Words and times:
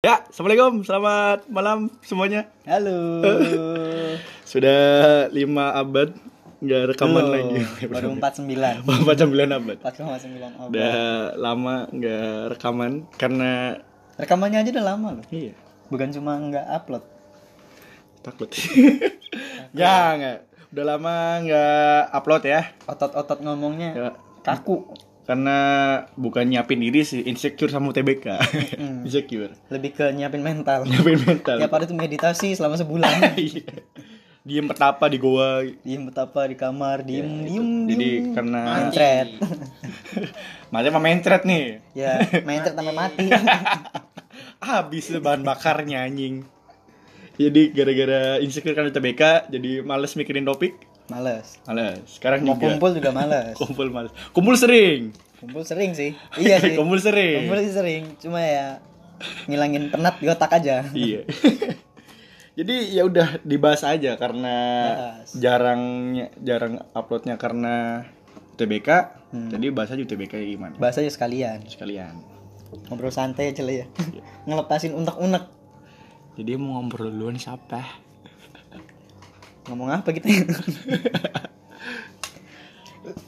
Ya, 0.00 0.24
assalamualaikum, 0.32 0.80
selamat 0.80 1.44
malam 1.52 1.92
semuanya. 2.00 2.48
Halo. 2.64 3.20
Sudah 4.48 4.80
lima 5.28 5.76
abad 5.76 6.16
nggak 6.56 6.96
rekaman 6.96 7.20
Belum, 7.20 7.36
lagi. 7.36 7.60
Baru 7.84 8.16
49. 8.16 8.80
Macam 9.04 9.26
bulan 9.28 9.48
abad. 9.52 9.76
4,9 9.84 10.56
oh, 10.56 10.72
Udah 10.72 10.96
lama 11.36 11.84
nggak 11.92 12.32
rekaman 12.56 13.04
karena 13.12 13.76
Rekamannya 14.16 14.64
aja 14.64 14.72
udah 14.72 14.86
lama 14.88 15.08
loh. 15.20 15.24
iya 15.28 15.52
Bukan 15.92 16.08
cuma 16.16 16.32
nggak 16.40 16.64
upload. 16.80 17.04
takut. 18.24 18.48
ya 19.76 20.16
nggak. 20.16 20.36
Udah 20.72 20.84
lama 20.96 21.14
nggak 21.44 22.00
upload 22.16 22.42
ya. 22.48 22.72
Otot-otot 22.88 23.44
ngomongnya 23.44 23.88
Ya, 23.92 24.08
kaku. 24.40 24.96
Karena 25.30 25.58
bukan 26.18 26.42
nyiapin 26.42 26.82
diri 26.82 27.06
sih, 27.06 27.22
insecure 27.22 27.70
sama 27.70 27.94
UTBK. 27.94 28.26
Hmm. 28.74 29.02
insecure. 29.06 29.54
Lebih 29.70 29.94
ke 29.94 30.10
nyiapin 30.10 30.42
mental. 30.42 30.82
Nyiapin 30.82 31.22
mental. 31.22 31.62
Ya 31.62 31.70
pada 31.70 31.86
tuh 31.86 31.94
meditasi 31.94 32.58
selama 32.58 32.74
sebulan. 32.74 33.14
Iya. 33.38 33.62
Diem 34.42 34.66
petapa 34.66 35.06
di 35.06 35.22
goa. 35.22 35.62
diem 35.86 36.02
betapa 36.10 36.50
di 36.50 36.58
kamar, 36.58 37.06
diem, 37.06 37.22
Ya, 37.22 37.46
diem, 37.46 37.62
itu. 37.86 37.90
Jadi 37.94 38.08
diem. 38.10 38.34
karena 38.34 38.60
Mencret. 38.66 39.28
Macam 40.74 40.90
mah 40.98 41.02
mencret 41.06 41.42
nih. 41.46 41.64
ya, 41.94 42.12
mencret 42.42 42.74
sampai 42.74 42.96
mati. 42.96 43.28
Habis 44.58 45.14
bahan 45.14 45.46
bakarnya 45.46 46.02
anjing. 46.02 46.42
Jadi 47.38 47.70
gara-gara 47.70 48.42
insecure 48.42 48.74
kan 48.74 48.90
UTBK 48.90 49.46
jadi 49.46 49.86
males 49.86 50.18
mikirin 50.18 50.42
topik. 50.42 50.89
Males. 51.10 51.58
Males. 51.66 51.98
Sekarang 52.06 52.40
Mau 52.40 52.54
juga. 52.54 52.70
kumpul 52.70 52.90
juga 52.94 53.10
males. 53.10 53.58
Kumpul 53.60 53.90
males. 53.90 54.12
Kumpul 54.30 54.54
sering. 54.54 55.10
Kumpul 55.36 55.62
sering 55.62 55.90
sih. 55.92 56.14
Iya 56.38 56.56
sih. 56.62 56.78
Kumpul 56.78 56.96
sering. 56.96 57.44
Kumpul 57.44 57.58
sih 57.60 57.74
sering. 57.74 58.02
Cuma 58.16 58.38
ya 58.38 58.78
ngilangin 59.44 59.90
penat 59.90 60.16
di 60.16 60.26
otak 60.26 60.54
aja. 60.54 60.86
Iya. 60.90 61.26
Jadi 62.58 62.92
ya 62.92 63.06
udah 63.06 63.40
dibahas 63.40 63.82
aja 63.82 64.14
karena 64.14 64.56
Bahas. 64.84 65.28
jarangnya 65.32 66.28
jarang 66.38 66.82
uploadnya 66.92 67.34
karena 67.34 68.04
UTBK. 68.54 68.88
Hmm. 69.30 69.48
Jadi 69.48 69.66
bahas 69.70 69.88
aja 69.88 70.02
UTBK 70.02 70.34
gimana. 70.44 70.74
Bahas 70.76 70.98
aja 70.98 71.08
sekalian. 71.08 71.64
Sekalian. 71.64 72.20
Ngobrol 72.86 73.10
santai 73.10 73.50
aja 73.50 73.62
lah 73.62 73.82
ya. 73.82 73.86
Iya. 74.12 74.22
Ngelepasin 74.44 74.92
unek-unek. 74.92 75.44
Jadi 76.36 76.52
mau 76.54 76.78
ngobrol 76.78 77.08
duluan 77.08 77.38
siapa? 77.38 77.80
Ngomong 79.70 79.88
apa 79.94 80.10
kita? 80.10 80.26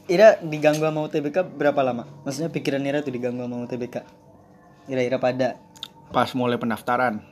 Ira 0.06 0.36
diganggu 0.42 0.82
sama 0.82 1.06
UTBK 1.06 1.54
berapa 1.54 1.80
lama? 1.80 2.04
Maksudnya 2.22 2.50
pikiran 2.50 2.82
Ira 2.82 3.00
tuh 3.00 3.14
diganggu 3.14 3.40
sama 3.40 3.62
UTBK. 3.62 4.02
Ira-ira 4.84 5.16
pada 5.16 5.56
Pas 6.10 6.28
mulai 6.34 6.58
pendaftaran. 6.58 7.22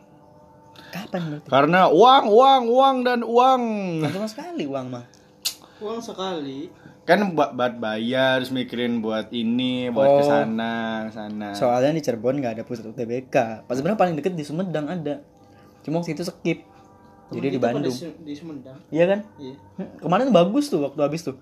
kapan 0.91 1.21
berarti? 1.29 1.47
Karena 1.47 1.81
uang, 1.87 2.25
uang, 2.27 2.63
uang 2.67 2.97
dan 3.05 3.21
uang. 3.21 3.63
Kan 4.01 4.11
cuma 4.11 4.27
sekali 4.27 4.65
uang 4.65 4.87
mah. 4.89 5.05
Uang 5.79 6.01
sekali. 6.01 6.71
Kan 7.03 7.35
buat 7.35 7.53
buat 7.53 7.77
bayar, 7.77 8.39
terus 8.39 8.51
mikirin 8.51 8.99
buat 8.99 9.29
ini, 9.31 9.91
buat 9.91 10.07
Oh. 10.07 10.19
ke 10.19 10.25
sana, 10.25 10.75
ke 11.07 11.13
sana. 11.13 11.49
Soalnya 11.53 11.93
di 11.93 12.03
Cirebon 12.03 12.39
nggak 12.39 12.55
ada 12.57 12.65
pusat 12.65 12.87
UTBK. 12.87 13.67
Pas 13.67 13.75
sebenarnya 13.75 13.99
paling 13.99 14.15
deket 14.15 14.33
di 14.33 14.43
Sumedang 14.43 14.87
ada. 14.87 15.21
Cuma 15.83 16.01
waktu 16.01 16.15
itu 16.15 16.23
skip. 16.23 16.70
Jadi 17.31 17.39
Temen 17.39 17.43
di 17.47 17.51
kita 17.53 17.63
pada 17.63 17.75
Bandung. 17.77 17.97
Di 18.21 18.33
Sumedang. 18.35 18.79
Iya 18.91 19.05
kan? 19.07 19.21
Iya. 19.39 19.55
Kemarin 19.99 20.29
bagus 20.31 20.65
tuh 20.67 20.81
waktu 20.83 21.01
habis 21.01 21.23
tuh. 21.23 21.37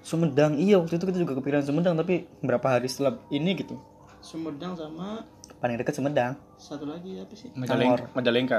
Sumedang 0.00 0.56
iya 0.56 0.76
waktu 0.76 0.96
itu 0.96 1.04
kita 1.04 1.18
juga 1.18 1.32
kepikiran 1.36 1.64
Sumedang 1.64 1.96
tapi 1.96 2.28
berapa 2.40 2.64
hari 2.66 2.88
setelah 2.88 3.16
ini 3.28 3.56
gitu. 3.56 3.76
Sumedang 4.20 4.72
sama 4.72 5.24
Paling 5.60 5.80
deket 5.80 5.96
Sumedang. 5.96 6.36
satu 6.56 6.84
lagi 6.84 7.16
apa 7.16 7.32
sih? 7.32 7.48
Majalengka, 7.52 8.04
Majalengka, 8.12 8.58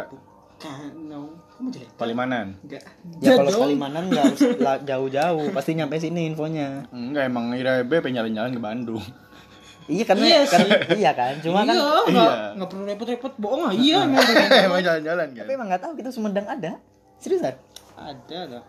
Kan, 0.56 0.96
mau 1.04 1.28
jelek? 1.68 1.90
Palimanan. 2.00 2.56
Enggak. 2.64 2.84
Ya 3.20 3.36
kalau 3.36 3.52
Kalimanan 3.68 4.08
nggak 4.08 4.24
harus 4.24 4.42
la- 4.58 4.82
jauh-jauh, 4.82 5.52
pasti 5.52 5.76
nyampe 5.76 6.00
sini 6.00 6.32
infonya. 6.32 6.88
Enggak 6.90 7.28
emang 7.28 7.52
IRB 7.52 7.92
pengen 8.00 8.24
jalan-jalan 8.24 8.52
ke 8.56 8.62
Bandung. 8.64 9.04
Iya 9.86 10.04
karena 10.04 10.26
Iya 10.26 10.42
kan, 10.44 10.60
iya 10.98 11.12
kan, 11.14 11.34
cuma 11.40 11.62
kan 11.62 11.70
iya, 11.70 11.86
enggak, 12.02 12.10
Iya. 12.10 12.28
enggak 12.58 12.70
perlu 12.74 12.84
repot-repot 12.86 13.34
bohong 13.38 13.62
ah. 13.64 13.72
Iya, 13.72 13.98
emang 14.02 14.26
emang 14.68 14.82
jalan-jalan 14.82 15.28
kan. 15.30 15.42
tapi 15.46 15.52
emang 15.54 15.68
nggak 15.70 15.82
tahu 15.82 15.94
kita 15.94 16.10
Sumedang 16.10 16.48
ada. 16.48 16.72
Seriusan? 17.16 17.54
ada 17.94 18.40
lah. 18.50 18.64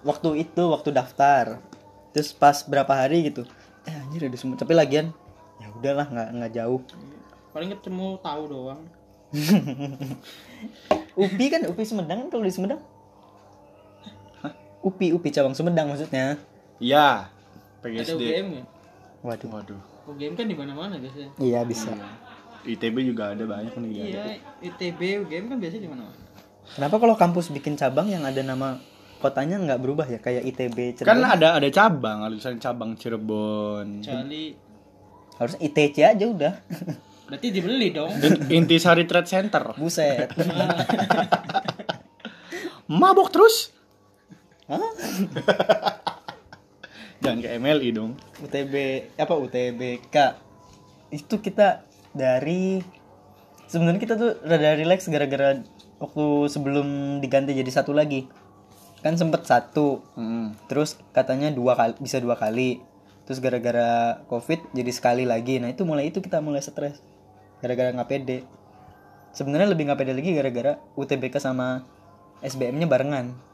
Waktu 0.00 0.28
itu 0.40 0.62
waktu 0.66 0.90
daftar, 0.90 1.60
terus 2.10 2.32
pas 2.32 2.56
berapa 2.62 2.88
hari 2.88 3.28
gitu, 3.28 3.44
eh 3.84 3.94
anjir 3.94 4.24
ada 4.24 4.34
Sumedang. 4.34 4.60
Tapi 4.60 4.72
lagian 4.72 5.06
ya 5.56 5.68
udahlah 5.70 6.08
nggak 6.08 6.28
nggak 6.34 6.52
jauh. 6.56 6.80
Paling 7.52 7.68
ketemu 7.70 8.06
tahu 8.18 8.42
doang. 8.48 8.80
Upi 11.14 11.44
kan 11.46 11.60
Upi 11.64 11.84
Sumedang 11.84 12.18
kan 12.18 12.28
kalau 12.30 12.42
di 12.42 12.50
Sumedang. 12.50 12.80
Upi 14.80 15.12
Upi 15.12 15.28
cabang 15.28 15.52
Sumedang 15.52 15.86
maksudnya. 15.86 16.40
Iya. 16.80 17.28
Ada 17.78 17.84
PGSD. 17.84 18.08
ya? 18.10 18.16
UGM 18.16 18.46
nggak? 18.50 18.66
Waduh. 19.22 19.48
Waduh. 19.52 19.80
UGM 20.08 20.34
kan 20.34 20.46
di 20.50 20.56
mana-mana 20.58 20.98
biasanya. 20.98 21.30
Iya 21.38 21.60
bisa. 21.62 21.94
ITB 22.62 22.96
juga 23.06 23.34
ada 23.34 23.42
banyak 23.42 23.74
nih. 23.74 23.90
Iya, 23.90 24.38
ITB, 24.62 25.26
UGM 25.26 25.50
kan 25.50 25.58
biasanya 25.58 25.82
di 25.82 25.90
mana-mana. 25.90 26.18
Kenapa 26.78 26.96
kalau 27.02 27.14
kampus 27.18 27.50
bikin 27.50 27.74
cabang 27.74 28.06
yang 28.06 28.22
ada 28.22 28.38
nama 28.40 28.78
kotanya 29.18 29.58
nggak 29.58 29.80
berubah 29.82 30.06
ya 30.06 30.22
kayak 30.22 30.46
ITB 30.46 30.98
Cirebon? 30.98 31.10
Kan 31.10 31.26
ada 31.26 31.58
ada 31.58 31.68
cabang, 31.70 32.22
ada 32.22 32.34
tulisan 32.34 32.58
cabang 32.62 32.94
Cirebon. 32.94 34.02
Kecuali 34.02 34.44
Harusnya 35.42 35.60
ITC 35.66 35.96
aja 36.06 36.24
udah. 36.28 36.54
berarti 37.32 37.48
dibeli 37.48 37.96
dong. 37.96 38.12
Intisari 38.52 39.08
Trade 39.08 39.24
Center. 39.24 39.72
Buset. 39.80 40.28
Mabok 43.00 43.32
terus. 43.32 43.72
Hah? 44.68 44.78
Jangan 47.22 47.38
ke 47.38 47.48
MLI 47.54 47.88
dong. 47.94 48.18
UTB 48.42 48.74
apa 49.14 49.34
UTBK 49.38 50.16
itu 51.14 51.34
kita 51.38 51.86
dari 52.10 52.82
sebenarnya 53.70 54.02
kita 54.02 54.14
tuh 54.18 54.42
rada 54.42 54.74
relax 54.74 55.06
gara-gara 55.06 55.62
waktu 56.02 56.26
sebelum 56.50 57.22
diganti 57.22 57.54
jadi 57.54 57.70
satu 57.70 57.94
lagi. 57.94 58.26
Kan 59.06 59.14
sempet 59.14 59.46
satu. 59.46 60.02
Hmm. 60.18 60.58
terus 60.66 60.98
katanya 61.14 61.54
dua 61.54 61.78
kali 61.78 61.94
bisa 62.02 62.18
dua 62.18 62.34
kali. 62.34 62.82
Terus 63.22 63.38
gara-gara 63.38 64.18
covid 64.26 64.58
jadi 64.74 64.90
sekali 64.90 65.22
lagi. 65.22 65.62
Nah 65.62 65.70
itu 65.70 65.86
mulai 65.86 66.10
itu 66.10 66.18
kita 66.18 66.42
mulai 66.42 66.58
stres. 66.58 66.98
Gara-gara 67.62 67.94
nggak 67.94 68.10
pede. 68.10 68.42
Sebenarnya 69.30 69.70
lebih 69.70 69.86
nggak 69.86 69.98
pede 70.02 70.12
lagi 70.18 70.34
gara-gara 70.34 70.72
UTBK 70.98 71.38
sama 71.38 71.86
SBM-nya 72.42 72.90
barengan 72.90 73.51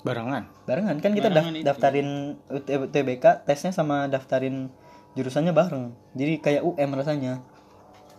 Barengan. 0.00 0.44
barengan 0.64 0.96
kan 0.96 1.12
kita 1.12 1.28
daf- 1.28 1.44
Barengan 1.44 1.54
itu. 1.54 1.66
daftarin 1.66 2.08
UT- 2.46 2.70
UTBK 2.82 3.24
tesnya 3.42 3.70
sama 3.70 4.06
daftarin 4.06 4.72
jurusannya 5.12 5.50
bareng 5.50 5.84
jadi 6.12 6.32
kayak 6.38 6.62
UM 6.62 6.90
rasanya 6.92 7.42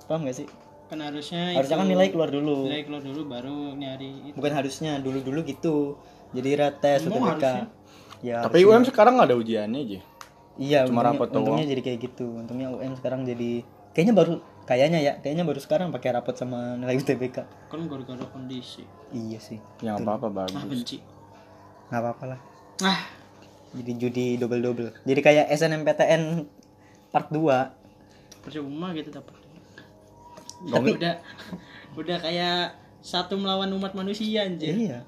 paham 0.06 0.24
gak 0.24 0.38
sih 0.38 0.48
Kan 0.86 1.00
harusnya 1.00 1.56
harusnya 1.56 1.78
kan 1.78 1.88
nilai 1.88 2.12
keluar 2.12 2.28
dulu 2.28 2.68
Nilai 2.68 2.84
keluar 2.84 3.00
dulu 3.00 3.22
baru 3.26 3.58
nyari 3.74 4.12
itu. 4.28 4.36
bukan 4.36 4.52
harusnya 4.54 5.00
dulu 5.00 5.20
dulu 5.22 5.40
gitu 5.42 5.96
jadi 6.32 6.50
rates 6.60 7.02
Emang 7.02 7.24
UTBK 7.24 7.44
harusnya? 7.44 7.66
ya 8.22 8.38
Tapi 8.42 8.58
UM 8.62 8.84
sekarang 8.84 9.16
nggak 9.16 9.28
ada 9.28 9.38
ujiannya 9.38 9.80
aja. 9.82 10.00
iya 10.58 10.80
cuma 10.84 11.00
untungnya, 11.00 11.16
rapot 11.16 11.28
doang. 11.28 11.40
untungnya 11.48 11.66
jadi 11.66 11.82
kayak 11.82 12.00
gitu 12.04 12.28
untungnya 12.36 12.68
UM 12.70 12.94
sekarang 12.94 13.24
jadi 13.24 13.64
kayaknya 13.92 14.14
baru 14.14 14.34
kayaknya 14.62 15.00
ya 15.00 15.14
kayaknya 15.18 15.44
baru 15.44 15.58
sekarang 15.58 15.90
pakai 15.90 16.12
rapot 16.12 16.36
sama 16.36 16.76
nilai 16.76 16.94
UTBK 16.94 17.38
Kan 17.66 17.88
gara-gara 17.88 18.26
kondisi. 18.28 18.84
iya 19.10 19.40
sih 19.40 19.58
Yang 19.80 20.04
apa-apa 20.04 20.28
Ah, 20.28 20.34
bagus. 20.46 20.60
benci. 20.68 20.98
Nggak 21.92 22.02
apa-apa 22.02 22.26
lah 22.26 22.40
Ah, 22.82 23.04
jadi 23.74 23.92
judi 23.94 24.26
double 24.36 24.58
double 24.60 24.90
jadi 25.04 25.20
kayak 25.20 25.46
SNMPTN 25.52 26.48
part 27.10 27.28
2 27.28 27.44
percuma 28.42 28.90
gitu 28.92 29.12
dapat. 29.12 29.36
Tapi- 30.64 30.94
udah 30.94 31.14
udah 31.94 32.18
kayak 32.18 32.74
satu 33.00 33.36
melawan 33.36 33.70
umat 33.72 33.92
manusia 33.92 34.42
anjir. 34.42 34.72
iya 34.72 35.00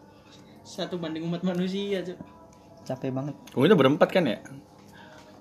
Satu 0.62 0.96
banding 0.96 1.24
umat 1.24 1.42
manusia, 1.42 2.00
Cuk. 2.02 2.16
capek 2.84 3.10
banget 3.10 3.36
Kamu 3.50 3.64
itu 3.64 3.76
berempat 3.76 4.10
kan 4.10 4.24
ya? 4.24 4.38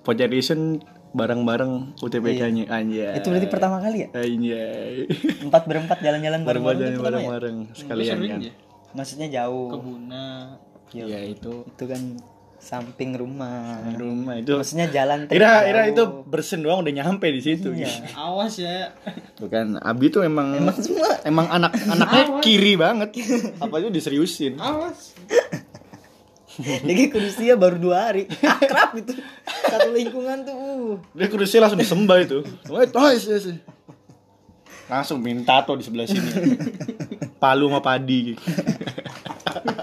Edition 0.03 0.83
bareng-bareng 1.11 1.95
UTBK-nya 1.97 2.65
anjay. 2.67 2.97
Iya. 3.05 3.09
itu 3.15 3.27
berarti 3.29 3.47
pertama 3.47 3.77
kali 3.77 3.97
ya 3.99 4.07
Anjay. 4.11 5.05
empat 5.39 5.63
berempat 5.63 5.97
jalan-jalan 5.99 6.41
bareng 6.41 6.63
bareng 6.63 6.79
Bareng-bareng 6.81 6.89
itu 6.89 6.99
pertama 6.99 7.21
ya 7.21 7.29
bareng-bareng 7.29 7.57
sekalian 7.71 8.17
kan. 8.27 8.39
ya. 8.41 8.53
maksudnya 8.91 9.27
jauh 9.29 9.69
Kebuna. 9.71 10.25
Iya. 10.91 11.05
Ya 11.07 11.19
itu 11.31 11.63
itu 11.63 11.83
kan 11.87 12.19
samping 12.63 13.11
rumah 13.19 13.83
rumah 13.99 14.39
itu. 14.39 14.55
maksudnya 14.55 14.87
jalan 14.87 15.27
Ira 15.27 15.67
Ira 15.67 15.91
itu 15.91 16.23
bersin 16.23 16.63
doang 16.63 16.79
udah 16.79 16.93
nyampe 16.95 17.27
di 17.27 17.43
situ. 17.43 17.75
Iya. 17.75 17.91
Awas 18.23 18.55
ya. 18.59 18.95
Bukan 19.39 19.79
Abi 19.83 20.07
tuh 20.11 20.23
emang 20.23 20.55
emang 20.55 20.75
semua 20.79 21.19
emang 21.27 21.51
anak 21.51 21.75
anaknya 21.87 22.23
kiri 22.39 22.79
banget. 22.79 23.19
Apa 23.59 23.83
itu 23.83 23.91
diseriusin? 23.91 24.55
Awas. 24.59 25.11
Jadi 26.87 27.09
ke 27.09 27.17
Rusia 27.17 27.57
baru 27.57 27.81
dua 27.81 28.13
hari 28.13 28.29
akrab 28.45 28.93
gitu 29.01 29.17
satu 29.65 29.89
lingkungan 29.89 30.45
tuh 30.45 30.53
uh. 30.53 30.93
Dia 31.17 31.25
kurusnya 31.25 31.65
langsung 31.65 31.81
disembah 31.81 32.21
itu. 32.21 32.45
Oh. 32.69 33.09
Langsung 34.85 35.17
minta 35.17 35.65
tuh 35.65 35.81
di 35.81 35.83
sebelah 35.83 36.05
sini. 36.05 36.29
Palu 37.41 37.73
sama 37.73 37.81
padi. 37.81 38.37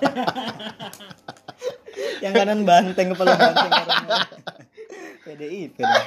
Yang 2.25 2.32
kanan 2.37 2.61
banteng 2.69 3.08
kepala 3.12 3.32
banteng 3.37 3.70
karena 3.70 4.19
PDIP. 5.25 5.76
dong. 5.81 6.06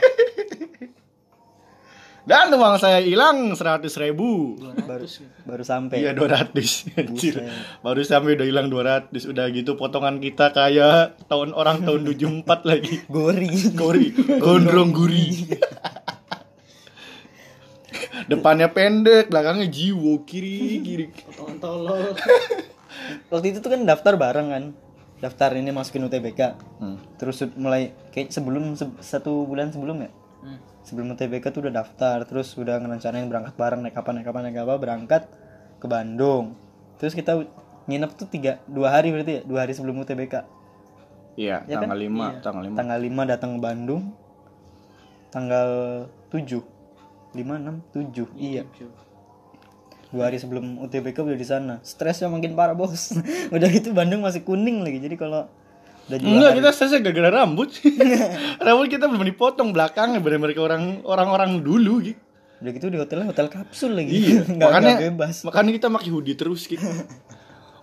Dan 2.24 2.56
uang 2.56 2.80
saya 2.80 3.04
hilang 3.04 3.52
seratus 3.52 4.00
ribu. 4.00 4.56
Baru 4.88 5.04
baru 5.44 5.64
sampai. 5.68 6.08
Iya 6.08 6.16
200 6.16 6.56
Anjir. 6.96 7.04
Buset. 7.12 7.44
Baru 7.84 8.00
sampai 8.00 8.40
udah 8.40 8.48
hilang 8.48 8.72
200 8.72 9.12
Udah 9.28 9.52
gitu 9.52 9.76
potongan 9.76 10.24
kita 10.24 10.56
kayak 10.56 11.20
tahun 11.28 11.52
orang 11.52 11.84
tahun 11.84 12.08
74 12.08 12.64
lagi 12.72 13.04
Gori. 13.12 13.52
Gori 13.76 14.08
Gondrong 14.40 14.96
guri 14.96 15.52
Depannya 18.24 18.72
pendek, 18.72 19.28
belakangnya 19.28 19.68
jiwo 19.68 20.24
Kiri, 20.24 20.80
kiri 20.80 21.12
Potongan 21.12 21.60
tolol. 21.60 22.16
Waktu 23.28 23.52
itu 23.52 23.60
tuh 23.60 23.70
kan 23.70 23.82
daftar 23.84 24.14
bareng 24.16 24.48
kan. 24.50 24.64
Daftar 25.20 25.56
ini 25.56 25.72
masukin 25.72 26.04
UTBK. 26.04 26.42
Hmm. 26.80 27.00
Terus 27.16 27.40
mulai 27.56 27.96
kayak 28.12 28.30
sebelum 28.30 28.76
se- 28.76 29.00
satu 29.00 29.48
bulan 29.48 29.72
sebelum 29.72 30.04
ya. 30.04 30.12
Hmm. 30.44 30.60
Sebelum 30.84 31.12
UTBK 31.12 31.48
tuh 31.50 31.64
udah 31.64 31.80
daftar, 31.80 32.24
terus 32.24 32.52
udah 32.54 32.76
ngerencanain 32.78 33.24
berangkat 33.26 33.56
bareng 33.56 33.82
naik 33.82 33.96
apa 33.96 34.10
naik 34.12 34.28
apa 34.28 34.40
naik 34.42 34.58
apa 34.58 34.74
berangkat 34.76 35.24
ke 35.80 35.88
Bandung. 35.88 36.60
Terus 37.00 37.16
kita 37.16 37.40
nginep 37.84 38.12
tuh 38.16 38.28
tiga 38.28 38.60
dua 38.66 38.92
hari 38.92 39.12
berarti 39.12 39.40
ya 39.40 39.42
dua 39.44 39.64
hari 39.64 39.72
sebelum 39.72 39.96
UTBK. 39.98 40.44
Iya, 41.34 41.66
Ya 41.66 41.82
kan? 41.82 41.90
tanggal 41.90 41.98
5 41.98 42.46
Tanggal 42.46 42.64
5 42.64 42.78
Tanggal 42.78 43.00
5 43.02 43.26
datang 43.26 43.50
ke 43.56 43.60
Bandung. 43.60 44.02
Tanggal 45.30 45.70
7 46.30 46.62
5 47.34 47.42
6 47.42 47.82
7 47.90 48.30
iya 48.38 48.62
dua 50.14 50.30
hari 50.30 50.38
sebelum 50.38 50.78
UTBK 50.86 51.26
udah 51.26 51.34
di 51.34 51.48
sana. 51.48 51.82
Stresnya 51.82 52.30
makin 52.30 52.54
parah 52.54 52.78
bos. 52.78 53.18
Udah 53.56 53.68
gitu 53.74 53.98
Bandung 53.98 54.22
masih 54.22 54.46
kuning 54.46 54.86
lagi. 54.86 55.02
Jadi 55.02 55.18
kalau 55.18 55.50
udah 56.06 56.18
Enggak, 56.22 56.50
hari- 56.54 56.58
kita 56.62 56.70
selesai 56.70 57.00
gara-gara 57.02 57.30
rambut. 57.42 57.74
Rambut 58.66 58.88
kita 58.94 59.10
belum 59.10 59.26
dipotong 59.26 59.74
belakangnya. 59.74 60.22
Bener-bener 60.22 60.54
kayak 60.54 60.68
orang, 60.70 60.84
orang-orang 61.02 61.66
dulu 61.66 62.06
gitu 62.06 62.22
udah 62.64 62.72
gitu 62.72 62.88
di 62.88 62.96
hotelnya 62.96 63.28
hotel 63.28 63.52
kapsul 63.52 63.92
lagi. 63.92 64.24
Iya, 64.24 64.48
nggak 64.56 64.70
makanya 64.72 64.94
nggak 64.96 65.08
bebas. 65.12 65.36
Makanya 65.44 65.72
kita 65.76 65.88
pakai 65.92 66.10
hoodie 66.16 66.38
terus 66.40 66.64
gitu. 66.64 66.88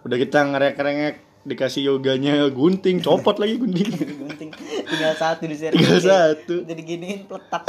Udah 0.09 0.17
kita 0.17 0.41
ngerek-ngerek 0.41 1.17
dikasih 1.41 1.89
yoganya 1.89 2.45
gunting, 2.53 3.01
copot 3.01 3.41
lagi 3.41 3.57
gunting. 3.57 3.89
gunting. 4.21 4.51
Tinggal 4.85 5.15
satu 5.17 5.49
di 5.49 5.57
seri. 5.57 5.75
Tinggal 5.77 6.01
satu. 6.01 6.55
jadi 6.69 6.83
giniin 6.85 7.25
peletak. 7.25 7.65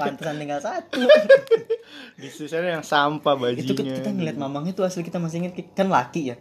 Pantesan 0.00 0.40
tinggal 0.40 0.60
satu. 0.64 1.04
Di 2.16 2.28
sisanya 2.32 2.80
yang 2.80 2.84
sampah 2.86 3.36
itu 3.52 3.76
bajunya. 3.76 4.00
kita 4.00 4.10
ngeliat 4.14 4.36
mamangnya 4.40 4.72
tuh 4.72 4.88
asli 4.88 5.04
kita 5.04 5.20
masih 5.20 5.44
inget 5.44 5.52
kan 5.76 5.92
laki 5.92 6.32
ya? 6.32 6.36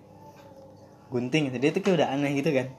Gunting 1.11 1.51
dia 1.51 1.69
tuh 1.75 1.83
kayak 1.83 1.95
udah 1.99 2.07
aneh 2.15 2.31
gitu 2.39 2.55
kan. 2.55 2.71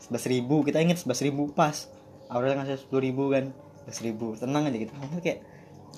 Sebelas 0.00 0.24
ribu 0.24 0.64
kita 0.64 0.80
inget 0.80 1.04
sebelas 1.04 1.20
ribu 1.20 1.52
pas. 1.52 1.92
Aurel 2.32 2.56
ngasih 2.56 2.80
sepuluh 2.80 3.04
ribu 3.04 3.28
kan. 3.28 3.52
Sebelas 3.84 4.00
ribu 4.00 4.26
tenang 4.40 4.64
aja 4.64 4.78
gitu. 4.80 4.92
Kayak 5.20 5.44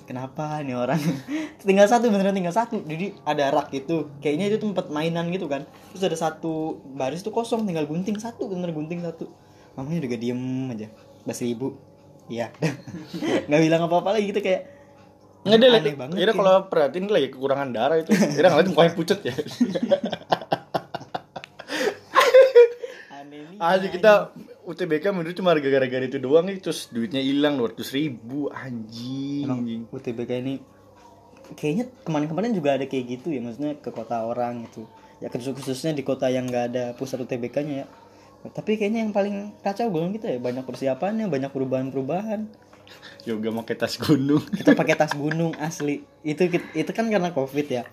kenapa 0.03 0.59
nih 0.61 0.75
orang? 0.75 0.99
Tinggal 1.67 1.87
satu 1.87 2.11
beneran 2.11 2.35
tinggal 2.35 2.51
satu. 2.51 2.83
Jadi 2.83 3.15
ada 3.23 3.49
rak 3.53 3.71
gitu. 3.71 4.11
Kayaknya 4.19 4.45
itu 4.51 4.57
tempat 4.59 4.91
mainan 4.91 5.31
gitu 5.31 5.47
kan. 5.47 5.63
Terus 5.95 6.03
ada 6.03 6.17
satu 6.19 6.83
baris 6.93 7.23
tuh 7.23 7.31
kosong 7.31 7.63
tinggal 7.63 7.87
gunting 7.87 8.19
satu 8.19 8.51
bener 8.51 8.75
gunting 8.75 8.99
satu. 8.99 9.31
Mamanya 9.73 10.03
udah 10.03 10.09
gak 10.11 10.21
diem 10.21 10.41
aja. 10.75 10.87
Sebelas 11.23 11.39
ribu. 11.39 11.67
Iya. 12.27 12.51
Nggak 13.47 13.61
bilang 13.63 13.81
apa 13.87 13.95
apa 14.03 14.09
lagi 14.15 14.31
gitu 14.31 14.41
kayak 14.43 14.83
Enggak 15.43 15.59
deh, 15.59 15.75
aneh 15.75 15.95
banget 15.99 16.15
Ira 16.23 16.31
ya. 16.31 16.39
kalau 16.39 16.71
perhatiin 16.71 17.11
lagi 17.11 17.27
kekurangan 17.35 17.75
darah 17.75 17.99
itu. 17.99 18.15
Ira 18.15 18.47
ngeliat 18.47 18.67
mukanya 18.71 18.91
pucet 18.95 19.19
ya. 19.27 19.35
aneh 23.19 23.39
nih. 23.51 23.59
Aja 23.59 23.87
kita 23.91 24.31
UTBK 24.63 25.11
menurut 25.11 25.35
cuma 25.35 25.51
gara-gara 25.55 26.05
itu 26.07 26.19
doang 26.19 26.47
nih 26.47 26.63
terus 26.63 26.87
duitnya 26.87 27.19
hilang 27.19 27.59
200 27.59 27.83
ribu 27.95 28.47
anjing. 28.47 29.43
Emang. 29.43 29.59
UTBK 29.91 30.31
ini 30.39 30.53
kayaknya 31.53 31.91
kemarin-kemarin 32.07 32.55
juga 32.55 32.79
ada 32.79 32.87
kayak 32.87 33.19
gitu 33.19 33.35
ya 33.35 33.43
maksudnya 33.43 33.75
ke 33.75 33.91
kota 33.91 34.23
orang 34.23 34.63
gitu 34.71 34.87
ya 35.19 35.27
khusus- 35.27 35.55
khususnya 35.55 35.91
di 35.91 36.01
kota 36.01 36.31
yang 36.31 36.47
nggak 36.47 36.65
ada 36.71 36.83
pusat 36.95 37.19
UTBK-nya 37.19 37.83
ya 37.83 37.87
tapi 38.51 38.75
kayaknya 38.75 39.07
yang 39.07 39.15
paling 39.15 39.55
kacau 39.63 39.87
golong 39.87 40.11
kita 40.11 40.27
ya 40.27 40.39
banyak 40.39 40.67
persiapannya 40.67 41.31
banyak 41.31 41.51
perubahan-perubahan 41.51 42.47
Yoga 43.23 43.55
pakai 43.63 43.75
tas 43.79 43.95
gunung. 43.95 44.43
kita 44.51 44.75
pakai 44.75 44.95
tas 44.99 45.15
gunung 45.15 45.55
asli. 45.55 46.03
Itu 46.27 46.47
itu 46.75 46.91
kan 46.91 47.07
karena 47.07 47.31
covid 47.31 47.67
ya. 47.71 47.83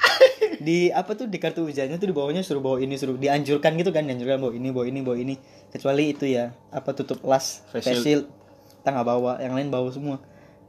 Di 0.58 0.90
apa 0.90 1.14
tuh 1.14 1.30
di 1.30 1.38
kartu 1.38 1.64
ujiannya 1.64 1.96
tuh 1.96 2.10
di 2.10 2.14
bawahnya 2.16 2.42
suruh 2.42 2.60
bawa 2.60 2.82
ini 2.82 2.98
suruh 2.98 3.14
dianjurkan 3.14 3.78
gitu 3.78 3.94
kan 3.94 4.04
dianjurkan 4.04 4.42
bawa 4.42 4.52
ini 4.52 4.68
bawa 4.74 4.86
ini 4.90 5.00
bawa 5.06 5.16
ini. 5.16 5.34
Kecuali 5.70 6.10
itu 6.10 6.26
ya 6.26 6.52
apa 6.74 6.90
tutup 6.92 7.22
shield. 7.22 8.02
shield. 8.02 8.24
Kita 8.82 8.90
nggak 8.90 9.06
bawa 9.06 9.38
yang 9.38 9.54
lain 9.54 9.70
bawa 9.70 9.88
semua. 9.94 10.18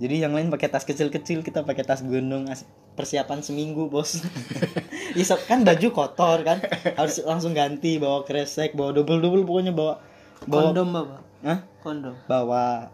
Jadi 0.02 0.18
yang 0.22 0.34
lain 0.34 0.50
pakai 0.50 0.70
tas 0.70 0.82
kecil-kecil 0.82 1.46
kita 1.46 1.62
pakai 1.62 1.86
tas 1.86 2.02
gunung 2.02 2.50
persiapan 2.98 3.42
seminggu 3.46 3.90
bos. 3.90 4.22
So- 5.28 5.42
kan 5.44 5.68
baju 5.68 5.88
kotor 5.92 6.42
kan 6.48 6.64
harus 6.96 7.20
langsung 7.28 7.52
ganti 7.52 8.00
bawa 8.00 8.24
kresek 8.24 8.74
bawa 8.74 8.96
double 8.96 9.20
double 9.20 9.44
pokoknya 9.44 9.76
bawa 9.76 10.00
bawa 10.48 10.74
Kondom 10.74 10.90
bapak. 10.90 11.20
Hah? 11.42 11.60
Kondom. 11.82 12.14
bawa 12.30 12.94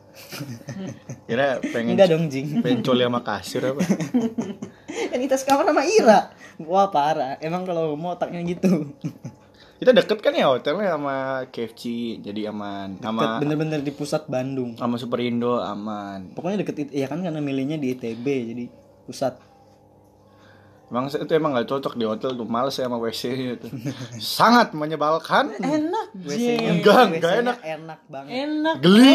Ira 1.32 1.60
pengen 1.60 2.00
enggak 2.00 2.10
dong 2.16 2.32
jing 2.32 2.48
pengen 2.64 2.80
coli 2.80 3.04
sama 3.04 3.20
kasur 3.20 3.64
apa? 3.76 3.84
kan 5.12 5.20
kita 5.20 5.36
sekamar 5.36 5.68
sama 5.68 5.84
Ira 5.84 6.32
wah 6.64 6.88
parah 6.88 7.36
emang 7.44 7.68
kalau 7.68 7.96
mau 8.00 8.16
otaknya 8.16 8.42
gitu 8.48 8.96
Kita 9.78 9.94
deket 9.94 10.26
kan 10.26 10.34
ya 10.34 10.50
hotelnya 10.50 10.98
sama 10.98 11.46
KFC 11.54 12.18
jadi 12.26 12.50
aman 12.50 12.98
Deket, 12.98 13.06
sama 13.06 13.38
bener-bener 13.38 13.86
di 13.86 13.94
pusat 13.94 14.26
Bandung 14.26 14.74
sama 14.74 14.98
Superindo 14.98 15.62
aman. 15.62 16.34
pokoknya 16.34 16.66
deket 16.66 16.90
ya 16.90 17.06
kan 17.06 17.22
karena 17.22 17.38
milihnya 17.38 17.78
di 17.78 17.94
ITB 17.94 18.26
jadi 18.26 18.66
pusat 19.06 19.38
Emang 20.88 21.12
itu 21.12 21.32
emang 21.36 21.52
gak 21.52 21.68
cocok 21.68 22.00
di 22.00 22.08
hotel 22.08 22.32
tuh 22.40 22.48
males 22.48 22.72
ya 22.80 22.88
sama 22.88 22.96
WC 22.96 23.24
itu. 23.60 23.68
Sangat 24.24 24.72
menyebalkan. 24.72 25.52
Enak, 25.60 26.16
WC-nya. 26.16 26.80
Enggak, 26.80 27.04
WC-nya 27.04 27.18
enggak 27.20 27.34
enak. 27.44 27.58
enak 27.60 28.00
banget 28.08 28.32
Enak. 28.48 28.76
Geli. 28.80 29.12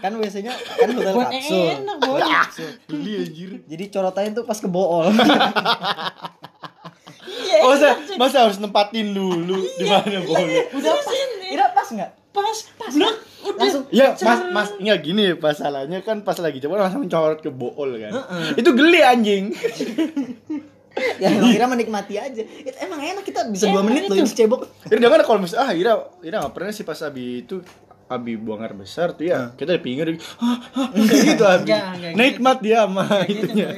kan 0.00 0.12
WC-nya 0.16 0.52
kan 0.56 0.88
hotel 0.96 1.12
Buat 1.14 1.28
kapsul 1.28 1.62
enak, 1.68 1.96
Boy. 2.00 2.20
Kapsul. 2.24 2.70
Geli 2.88 3.12
anjir. 3.28 3.50
jadi 3.68 3.84
corotannya 3.92 4.30
tuh 4.40 4.44
pas 4.48 4.56
ke 4.56 4.68
bool 4.72 5.12
Iya. 7.22 7.58
Oh, 7.62 7.76
masa, 7.76 7.88
masa 8.16 8.36
harus 8.48 8.58
nempatin 8.58 9.12
dulu 9.12 9.62
di 9.78 9.84
mana 9.84 10.24
boleh. 10.24 10.72
udah 10.74 10.92
pas 10.96 11.08
Ira 11.52 11.66
pas 11.70 11.86
nggak 11.86 12.10
Pas, 12.32 12.58
pas. 12.80 12.88
Blok. 12.96 13.16
Udah. 13.44 13.60
langsung 13.60 13.84
Ya, 13.92 14.16
Mas, 14.16 14.40
Mas, 14.48 14.68
enggak 14.80 15.04
gini 15.04 15.36
masalahnya 15.36 16.00
kan 16.00 16.24
pas 16.24 16.40
lagi 16.40 16.64
coba 16.64 16.88
langsung 16.88 17.04
corot 17.04 17.44
ke 17.44 17.52
bool 17.52 17.92
kan. 18.00 18.12
Itu 18.56 18.72
geli 18.72 19.04
anjing. 19.04 19.52
ya 21.22 21.28
emang 21.32 21.52
Ira 21.52 21.66
menikmati 21.68 22.14
aja. 22.20 22.42
Itu 22.42 22.78
emang 22.80 23.00
enak 23.00 23.24
kita 23.24 23.48
bisa 23.48 23.68
dua 23.68 23.80
Enak 23.80 23.88
menit 23.88 24.02
loh 24.08 24.16
itu. 24.16 24.24
ini 24.24 24.36
cebok. 24.36 24.60
Ira 24.88 24.98
jangan 25.00 25.20
kalau 25.24 25.40
misalnya 25.40 25.64
ah 25.64 25.70
Ira 25.72 25.92
Ira 26.20 26.36
nggak 26.44 26.54
pernah 26.54 26.72
sih 26.74 26.84
pas 26.84 27.00
Abi 27.00 27.44
itu 27.44 27.64
Abi 28.12 28.36
buang 28.36 28.60
air 28.60 28.76
besar 28.76 29.16
tuh 29.16 29.24
ya 29.24 29.56
kita 29.56 29.72
di 29.72 29.80
pinggir 29.80 30.20
ah, 30.36 30.60
ah, 30.76 30.88
kayak 30.92 31.24
gitu 31.32 31.44
Abi. 31.48 31.64
Enggak, 31.64 31.84
enggak 31.96 32.12
nikmat 32.12 32.58
dia 32.60 32.78
sama 32.84 33.06
itunya. 33.24 33.68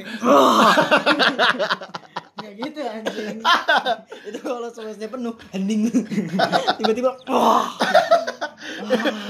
Ya 2.43 2.51
gitu. 2.51 2.79
Anjing. 2.83 3.37
itu 4.27 4.37
kalau 4.43 4.69
soalnya 4.69 5.07
penuh 5.07 5.33
hening. 5.55 5.87
Tiba-tiba 6.77 7.15
wah. 7.31 7.71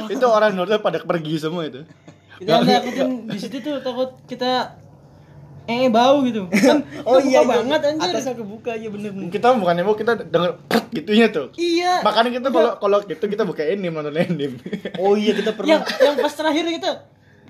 Itu 0.10 0.26
orang 0.26 0.58
hotel 0.58 0.82
pada 0.82 1.00
pergi 1.06 1.38
semua 1.38 1.70
itu. 1.70 1.86
Kita 2.36 2.66
takutin 2.66 3.32
di 3.32 3.38
situ 3.40 3.58
tuh 3.64 3.80
takut 3.80 4.20
kita 4.28 4.76
eh 5.66 5.90
bau 5.90 6.22
gitu. 6.22 6.46
Kan 6.50 6.86
oh 7.10 7.18
iya 7.18 7.42
iya. 7.42 7.50
banget 7.50 7.82
anjir. 7.94 8.14
atasnya 8.14 8.34
kebuka 8.38 8.72
ya 8.78 8.88
bener 8.90 9.10
bener 9.14 9.30
kita 9.34 9.48
bukan 9.58 9.76
mau 9.82 9.96
kita 9.98 10.14
denger 10.26 10.52
prek 10.70 10.86
gitunya 10.94 11.28
tuh 11.30 11.50
Iya. 11.58 12.06
makanya 12.06 12.30
kita 12.38 12.48
kalau 12.50 12.72
kalau 12.78 12.98
gitu 13.04 13.26
kita 13.26 13.44
buka 13.44 13.66
ini 13.66 13.90
nonton 13.90 14.14
anime 14.14 14.62
oh 15.02 15.18
iya 15.18 15.34
kita 15.34 15.52
pernah 15.58 15.70
yang 15.78 15.84
yang 16.00 16.16
pas 16.18 16.34
terakhir 16.34 16.66
kita 16.70 16.92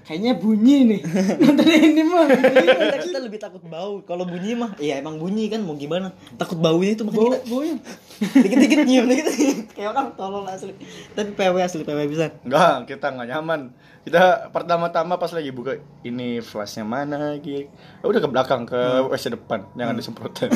kayaknya 0.06 0.38
bunyi 0.38 0.78
nih. 0.86 1.00
Nonton 1.42 1.66
ini 1.66 2.02
mah. 2.06 2.30
kita, 2.30 2.98
kita 3.02 3.20
lebih 3.20 3.40
takut 3.42 3.66
bau. 3.66 4.06
Kalau 4.06 4.24
bunyi 4.24 4.54
mah 4.54 4.78
iya 4.78 5.02
emang 5.02 5.18
bunyi 5.18 5.50
kan 5.50 5.66
mau 5.66 5.74
gimana? 5.74 6.14
Takut 6.38 6.62
baunya 6.62 6.94
itu 6.94 7.04
makanya 7.04 7.20
Bau 7.26 7.34
kita 7.34 7.50
bau 7.50 7.62
dikit-dikit 8.46 8.80
nyium 8.88 9.06
dikit 9.12 9.28
kayak 9.74 9.90
orang 9.92 10.08
tolol 10.14 10.46
asli. 10.46 10.78
Tapi 11.18 11.30
PW 11.34 11.56
asli 11.60 11.82
PW 11.82 12.00
bisa. 12.06 12.32
Enggak 12.46 12.96
kita 12.96 13.12
nggak 13.12 13.28
nyaman. 13.34 13.62
Kita 14.06 14.54
pertama-tama 14.54 15.18
pas 15.18 15.34
lagi 15.34 15.50
buka 15.50 15.82
ini 16.06 16.38
flashnya 16.38 16.86
mana 16.86 17.42
gitu 17.42 17.66
ya 17.66 18.06
udah 18.06 18.22
ke 18.22 18.30
belakang 18.30 18.62
ke 18.70 19.10
WC 19.10 19.34
depan 19.34 19.66
jangan 19.74 19.98
disemprotin. 19.98 20.54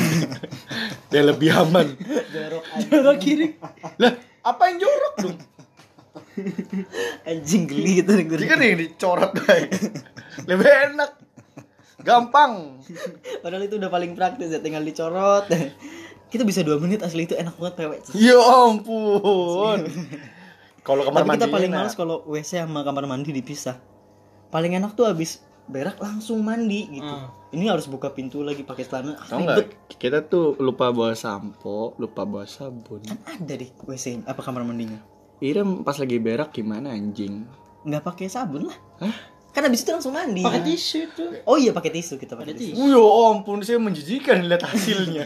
Dia 1.12 1.25
lebih 1.25 1.50
aman. 1.50 1.98
Jorok 2.29 2.63
Jorok 2.86 3.18
kiri. 3.18 3.58
lah 3.98 4.13
apa 4.39 4.72
yang 4.72 4.77
jorok 4.79 5.13
dong 5.20 5.38
anjing 7.29 7.63
geli 7.67 8.01
gitu 8.01 8.15
Jadi 8.15 8.45
kan 8.45 8.59
yang 8.62 8.79
dicorot 8.79 9.31
guys 9.36 9.89
lebih 10.48 10.67
enak 10.67 11.12
gampang 12.01 12.79
Padahal 13.43 13.63
itu 13.63 13.75
udah 13.77 13.91
paling 13.91 14.15
praktis 14.15 14.50
ya, 14.50 14.59
tinggal 14.59 14.81
dicorot. 14.81 15.45
Kita 16.31 16.45
bisa 16.45 16.62
dua 16.62 16.77
menit 16.77 17.01
asli 17.01 17.25
itu 17.25 17.33
enak 17.33 17.57
banget 17.57 17.75
pewek. 17.81 18.01
ya 18.13 18.38
ampun 18.38 19.81
kalau 20.79 21.05
kamar 21.05 21.21
Tapi 21.21 21.29
kita 21.38 21.45
mandinya 21.45 21.53
paling 21.53 21.71
enak. 21.74 21.81
males 21.86 21.95
kalau 21.98 22.17
WC 22.25 22.51
sama 22.65 22.81
kamar 22.81 23.05
mandi 23.05 23.29
dipisah. 23.29 23.77
Paling 24.50 24.74
enak 24.74 24.98
tuh 24.98 25.05
habis 25.05 25.41
berak 25.65 26.01
langsung 26.01 26.41
mandi 26.41 26.86
gitu. 26.98 27.15
Ini 27.50 27.69
harus 27.69 27.86
buka 27.86 28.09
pintu 28.09 28.41
lagi 28.41 28.62
pakai 28.62 28.86
celana. 28.86 29.17
Ah, 29.17 29.38
ribet. 29.38 29.74
kita 29.98 30.25
tuh 30.25 30.57
lupa 30.57 30.89
bawa 30.89 31.13
sampo 31.13 31.93
lupa 31.98 32.25
bawa 32.25 32.45
sabun 32.45 33.01
Kan 33.05 33.17
ada 33.25 33.53
deh 33.53 33.69
WC 33.86 34.25
apa 34.25 34.41
kamar 34.41 34.65
mandinya. 34.65 34.98
Irem 35.39 35.88
pas 35.88 35.96
lagi 35.96 36.19
berak 36.19 36.51
gimana 36.51 36.91
anjing 36.91 37.48
Nggak 37.88 38.03
pakai 38.03 38.27
sabun 38.27 38.67
lah. 38.67 38.77
Hah? 39.00 39.15
Kan 39.50 39.65
habis 39.65 39.81
itu 39.81 39.89
langsung 39.89 40.13
mandi. 40.13 40.46
Pakai 40.46 40.62
tisu 40.62 40.98
itu. 41.10 41.25
Oh 41.50 41.58
iya 41.58 41.74
pakai 41.74 41.89
tisu 41.89 42.22
kita 42.22 42.38
pakai 42.38 42.53
tisu. 42.53 42.77
Ya 42.77 43.01
ampun, 43.01 43.65
saya 43.65 43.81
menjijikan 43.81 44.46
lihat 44.46 44.62
hasilnya. 44.62 45.25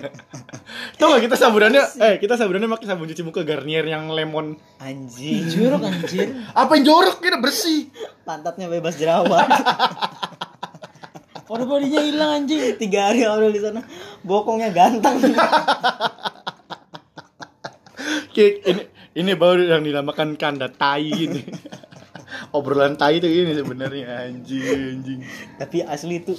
Tahu 1.02 1.08
gak 1.18 1.24
kita 1.28 1.36
sabunannya, 1.36 1.84
eh 2.00 2.16
kita 2.24 2.40
sabunannya 2.40 2.72
pakai 2.72 2.88
sabun 2.88 3.10
cuci 3.12 3.20
muka 3.26 3.44
Garnier 3.44 3.84
yang 3.84 4.08
lemon. 4.14 4.56
Anjing. 4.80 5.44
Jorok 5.52 5.84
anjir. 5.84 6.40
Apa 6.56 6.72
yang 6.80 6.88
jorok 6.88 7.20
kita 7.20 7.36
bersih? 7.44 7.92
Pantatnya 8.24 8.72
bebas 8.72 8.96
jerawat. 8.96 9.50
Porta 11.50 11.68
bodinya 11.68 12.00
hilang 12.00 12.48
anjing. 12.48 12.80
Tiga 12.80 13.12
hari 13.12 13.28
awal 13.28 13.52
di 13.52 13.60
sana. 13.60 13.84
Bokongnya 14.24 14.72
ganteng. 14.72 15.20
Kayak 18.32 18.54
ini 18.66 18.84
ini 19.14 19.32
baru 19.38 19.62
yang 19.78 19.82
dinamakan 19.86 20.36
kanda 20.36 20.70
tai 20.70 21.10
ini. 21.10 21.42
Obrolan 22.56 22.98
tai 22.98 23.22
itu 23.22 23.30
ini 23.30 23.54
sebenarnya 23.54 24.30
anjing 24.30 24.64
anjing. 24.66 25.20
Tapi 25.58 25.86
asli 25.86 26.22
itu 26.22 26.34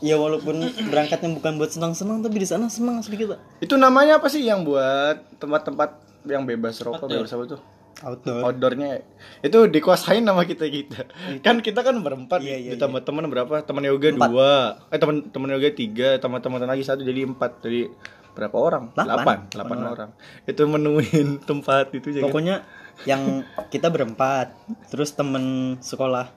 ya 0.00 0.16
walaupun 0.16 0.58
berangkatnya 0.90 1.36
bukan 1.36 1.60
buat 1.60 1.70
senang-senang 1.70 2.24
tapi 2.24 2.42
di 2.42 2.48
sana 2.48 2.66
senang 2.66 2.98
asli 2.98 3.14
kita. 3.14 3.38
Itu 3.62 3.78
namanya 3.78 4.18
apa 4.18 4.26
sih 4.26 4.42
yang 4.42 4.66
buat 4.66 5.38
tempat-tempat 5.38 5.90
yang 6.26 6.44
bebas 6.44 6.82
rokok 6.82 7.06
bebas 7.06 7.30
apa 7.30 7.44
tuh? 7.46 7.60
Outdoor. 8.00 8.40
Outdoornya 8.48 9.04
itu 9.44 9.58
dikuasain 9.68 10.24
sama 10.24 10.48
kita 10.48 10.64
kita. 10.72 11.04
Kan 11.44 11.60
kita 11.60 11.84
kan 11.84 12.00
berempat, 12.00 12.40
Iya, 12.40 12.56
iya, 12.56 12.70
ditambah 12.72 13.04
teman 13.04 13.28
berapa? 13.28 13.60
Teman 13.60 13.84
yoga 13.84 14.08
Empat. 14.08 14.28
dua, 14.32 14.52
eh 14.88 14.96
teman 14.96 15.28
teman 15.28 15.52
yoga 15.52 15.68
tiga, 15.68 16.16
teman-teman 16.16 16.64
lagi 16.64 16.80
satu 16.80 17.04
jadi 17.04 17.28
empat. 17.28 17.60
Jadi 17.60 17.92
berapa 18.32 18.54
orang? 18.54 18.84
Delapan. 18.92 19.08
Delapan, 19.12 19.38
delapan 19.48 19.78
orang. 19.84 20.10
Itu 20.44 20.62
menuin 20.64 21.28
tempat 21.48 21.90
itu 21.90 22.08
jadi. 22.10 22.22
Pokoknya 22.22 22.62
yang 23.04 23.42
kita 23.68 23.88
berempat, 23.88 24.52
terus 24.88 25.10
temen 25.10 25.76
sekolah 25.78 26.28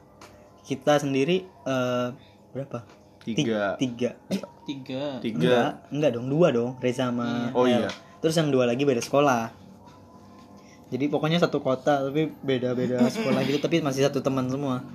kita 0.64 0.98
sendiri 0.98 1.44
eh, 1.46 2.08
berapa? 2.52 2.84
Ti- 3.20 3.36
Tiga. 3.36 3.76
Tiga. 3.76 4.10
Eh, 4.28 4.40
Tiga. 4.64 5.20
tiga. 5.20 5.40
Enggak, 5.40 5.72
enggak 5.90 6.12
dong, 6.14 6.28
dua 6.28 6.48
dong, 6.50 6.72
Reza 6.80 7.08
sama 7.08 7.52
Oh, 7.52 7.64
El. 7.64 7.84
iya. 7.84 7.90
Terus 8.20 8.36
yang 8.36 8.48
dua 8.48 8.64
lagi 8.64 8.84
beda 8.84 9.00
sekolah. 9.00 9.52
Jadi 10.88 11.10
pokoknya 11.10 11.42
satu 11.42 11.60
kota 11.60 12.06
tapi 12.06 12.30
beda-beda 12.40 13.02
sekolah 13.12 13.42
gitu 13.44 13.58
tapi 13.58 13.82
masih 13.82 14.06
satu 14.06 14.22
teman 14.22 14.48
semua. 14.48 14.86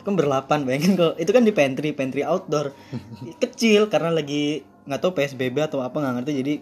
Kan 0.00 0.14
berlapan 0.14 0.64
bayangin 0.64 0.94
kalau 0.94 1.12
itu 1.16 1.28
kan 1.28 1.42
di 1.42 1.50
pantry, 1.50 1.90
pantry 1.90 2.22
outdoor. 2.22 2.70
Kecil 3.42 3.88
karena 3.88 4.12
lagi 4.12 4.62
nggak 4.90 5.00
tahu 5.06 5.14
PSBB 5.14 5.70
atau 5.70 5.78
apa 5.86 5.94
nggak 6.02 6.14
ngerti 6.18 6.32
jadi 6.42 6.54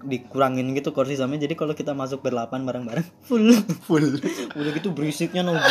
dikurangin 0.00 0.72
gitu 0.72 0.96
kursi 0.96 1.16
sama 1.16 1.36
jadi 1.36 1.52
kalau 1.52 1.76
kita 1.76 1.92
masuk 1.92 2.24
berlapan 2.24 2.64
bareng-bareng 2.64 3.04
full 3.28 3.52
Full. 3.88 4.20
udah 4.56 4.72
gitu 4.76 4.92
berisiknya 4.92 5.44
nunggu. 5.44 5.60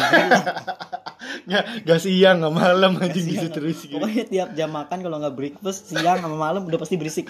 Nggak, 1.49 1.85
nggak 1.85 1.99
siang 2.01 2.41
nggak 2.41 2.55
malam 2.55 2.91
Siang. 2.99 3.13
gitu 3.15 3.47
terus 3.49 3.77
gitu. 3.85 3.97
Pokoknya 3.97 4.25
tiap 4.29 4.49
jam 4.53 4.69
makan 4.69 5.01
kalau 5.01 5.17
nggak 5.17 5.33
breakfast 5.33 5.89
siang 5.89 6.21
sama 6.21 6.37
malam 6.37 6.65
udah 6.65 6.77
pasti 6.77 6.95
berisik. 6.97 7.29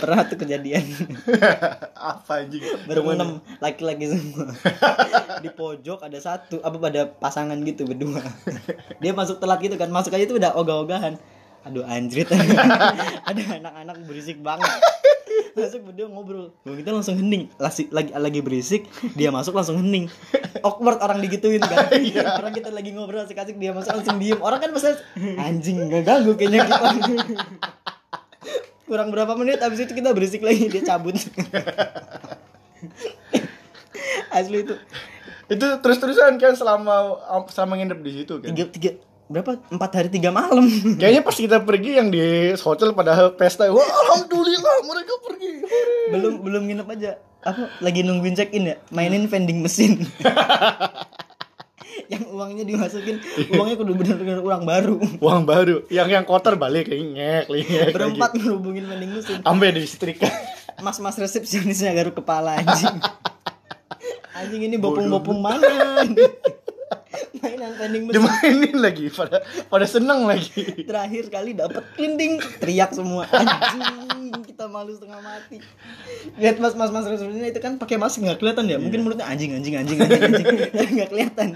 Pernah 0.00 0.28
tuh 0.28 0.40
kejadian. 0.40 0.80
apa 2.00 2.32
anjing? 2.40 2.62
Berenam 2.88 3.44
laki-laki 3.60 4.12
semua. 4.12 4.48
Di 5.44 5.50
pojok 5.52 6.04
ada 6.04 6.18
satu 6.20 6.60
apa 6.64 6.76
pada 6.80 7.08
pasangan 7.08 7.56
gitu 7.64 7.84
berdua. 7.84 8.24
Dia 9.00 9.12
masuk 9.12 9.40
telat 9.40 9.60
gitu 9.60 9.76
kan. 9.76 9.92
Masuk 9.92 10.16
aja 10.16 10.24
tuh 10.24 10.40
udah 10.40 10.56
ogah-ogahan. 10.56 11.20
Aduh 11.68 11.84
anjrit. 11.84 12.28
ada 13.28 13.42
anak-anak 13.60 13.96
berisik 14.08 14.40
banget. 14.40 14.80
Masuk 15.52 15.82
berdua 15.92 16.06
ngobrol. 16.08 16.46
Gua 16.64 16.74
kita 16.78 16.90
langsung 16.94 17.18
hening. 17.18 17.52
Lagi, 17.60 17.90
lagi 17.92 18.10
lagi 18.14 18.40
berisik, 18.40 18.86
dia 19.18 19.28
masuk 19.28 19.52
langsung 19.52 19.76
hening. 19.82 20.08
Awkward 20.64 21.02
orang 21.04 21.20
digituin 21.20 21.60
kan. 21.60 21.90
orang 22.40 22.52
kita 22.54 22.72
lagi 22.72 22.90
ngobrol 22.96 23.22
asik-asik 23.26 23.60
dia 23.60 23.76
masuk 23.76 23.92
langsung 23.92 24.16
diem. 24.16 24.40
Orang 24.40 24.62
kan 24.62 24.72
pasti 24.72 24.96
anjing 25.36 25.84
nggak 25.90 26.02
ganggu 26.06 26.32
kayaknya 26.38 26.64
kita. 26.64 26.76
Kurang 28.90 29.14
berapa 29.14 29.38
menit 29.38 29.62
abis 29.62 29.86
itu 29.86 29.94
kita 29.94 30.10
berisik 30.16 30.42
lagi 30.42 30.66
dia 30.66 30.82
cabut. 30.82 31.14
Asli 34.34 34.62
itu 34.62 34.74
Itu 35.50 35.66
terus-terusan 35.82 36.38
kan 36.38 36.54
selama 36.54 37.18
selama 37.50 37.74
nginep 37.82 37.98
di 38.06 38.10
situ 38.22 38.38
kan. 38.38 38.54
tiga 38.54 38.64
tiga 38.70 38.90
berapa 39.30 39.62
empat 39.70 39.90
hari 39.94 40.08
tiga 40.10 40.34
malam. 40.34 40.66
Kayaknya 41.00 41.22
pas 41.22 41.36
kita 41.38 41.62
pergi 41.62 42.02
yang 42.02 42.10
di 42.10 42.50
hotel 42.58 42.90
pada 42.90 43.30
pesta, 43.30 43.70
wah 43.70 43.86
alhamdulillah 43.86 44.76
mereka 44.82 45.14
pergi. 45.22 45.50
belum 46.10 46.34
belum 46.42 46.62
nginep 46.66 46.88
aja. 46.98 47.10
Apa 47.40 47.70
lagi 47.80 48.02
nungguin 48.02 48.34
check 48.34 48.50
in 48.50 48.74
ya? 48.74 48.76
Mainin 48.90 49.30
vending 49.30 49.62
mesin. 49.62 50.02
yang 52.12 52.26
uangnya 52.26 52.66
dimasukin, 52.66 53.22
uangnya 53.54 53.78
kudu 53.78 53.94
bener-bener 53.94 54.42
uang 54.42 54.66
baru. 54.66 54.98
Uang 55.22 55.46
baru, 55.46 55.86
yang 55.94 56.10
yang 56.10 56.26
kotor 56.26 56.58
balik 56.58 56.90
kayak 56.90 57.06
ngek, 57.14 57.44
ngek 57.46 57.94
Berempat 57.94 58.34
ngerubungin 58.34 58.90
vending 58.90 59.14
mesin. 59.14 59.38
Sampai 59.46 59.70
di 59.70 59.86
setrika. 59.86 60.26
Mas-mas 60.84 61.14
resepsionisnya 61.14 61.94
garuk 61.94 62.18
kepala 62.18 62.58
anjing. 62.58 62.98
Anjing 64.34 64.62
ini 64.66 64.76
bopung-bopung 64.80 65.38
mana? 65.38 66.02
Mainan 67.38 67.72
vending 67.78 68.02
mesin. 68.10 68.14
Dimainin 68.18 68.76
lagi 68.82 69.06
pada 69.14 69.38
pada 69.70 69.86
seneng 69.86 70.26
lagi. 70.26 70.82
terakhir 70.82 71.30
kali 71.30 71.54
dapat 71.54 71.84
clinting 71.94 72.42
teriak 72.58 72.90
semua 72.90 73.28
anjing 73.30 74.42
kita 74.44 74.66
malu 74.66 74.92
setengah 74.92 75.20
mati 75.22 75.62
lihat 76.36 76.58
mas 76.58 76.74
mas 76.74 76.90
mas 76.90 77.06
resepsinya 77.06 77.48
itu 77.48 77.60
kan 77.62 77.78
pakai 77.78 77.96
masker 77.96 78.20
nggak 78.26 78.38
kelihatan 78.42 78.66
ya 78.66 78.76
mungkin 78.76 79.06
mulutnya 79.06 79.26
anjing 79.28 79.54
anjing 79.54 79.78
anjing 79.78 79.98
anjing 80.02 80.22
anjing 80.26 80.90
nggak 80.98 81.10
kelihatan 81.10 81.48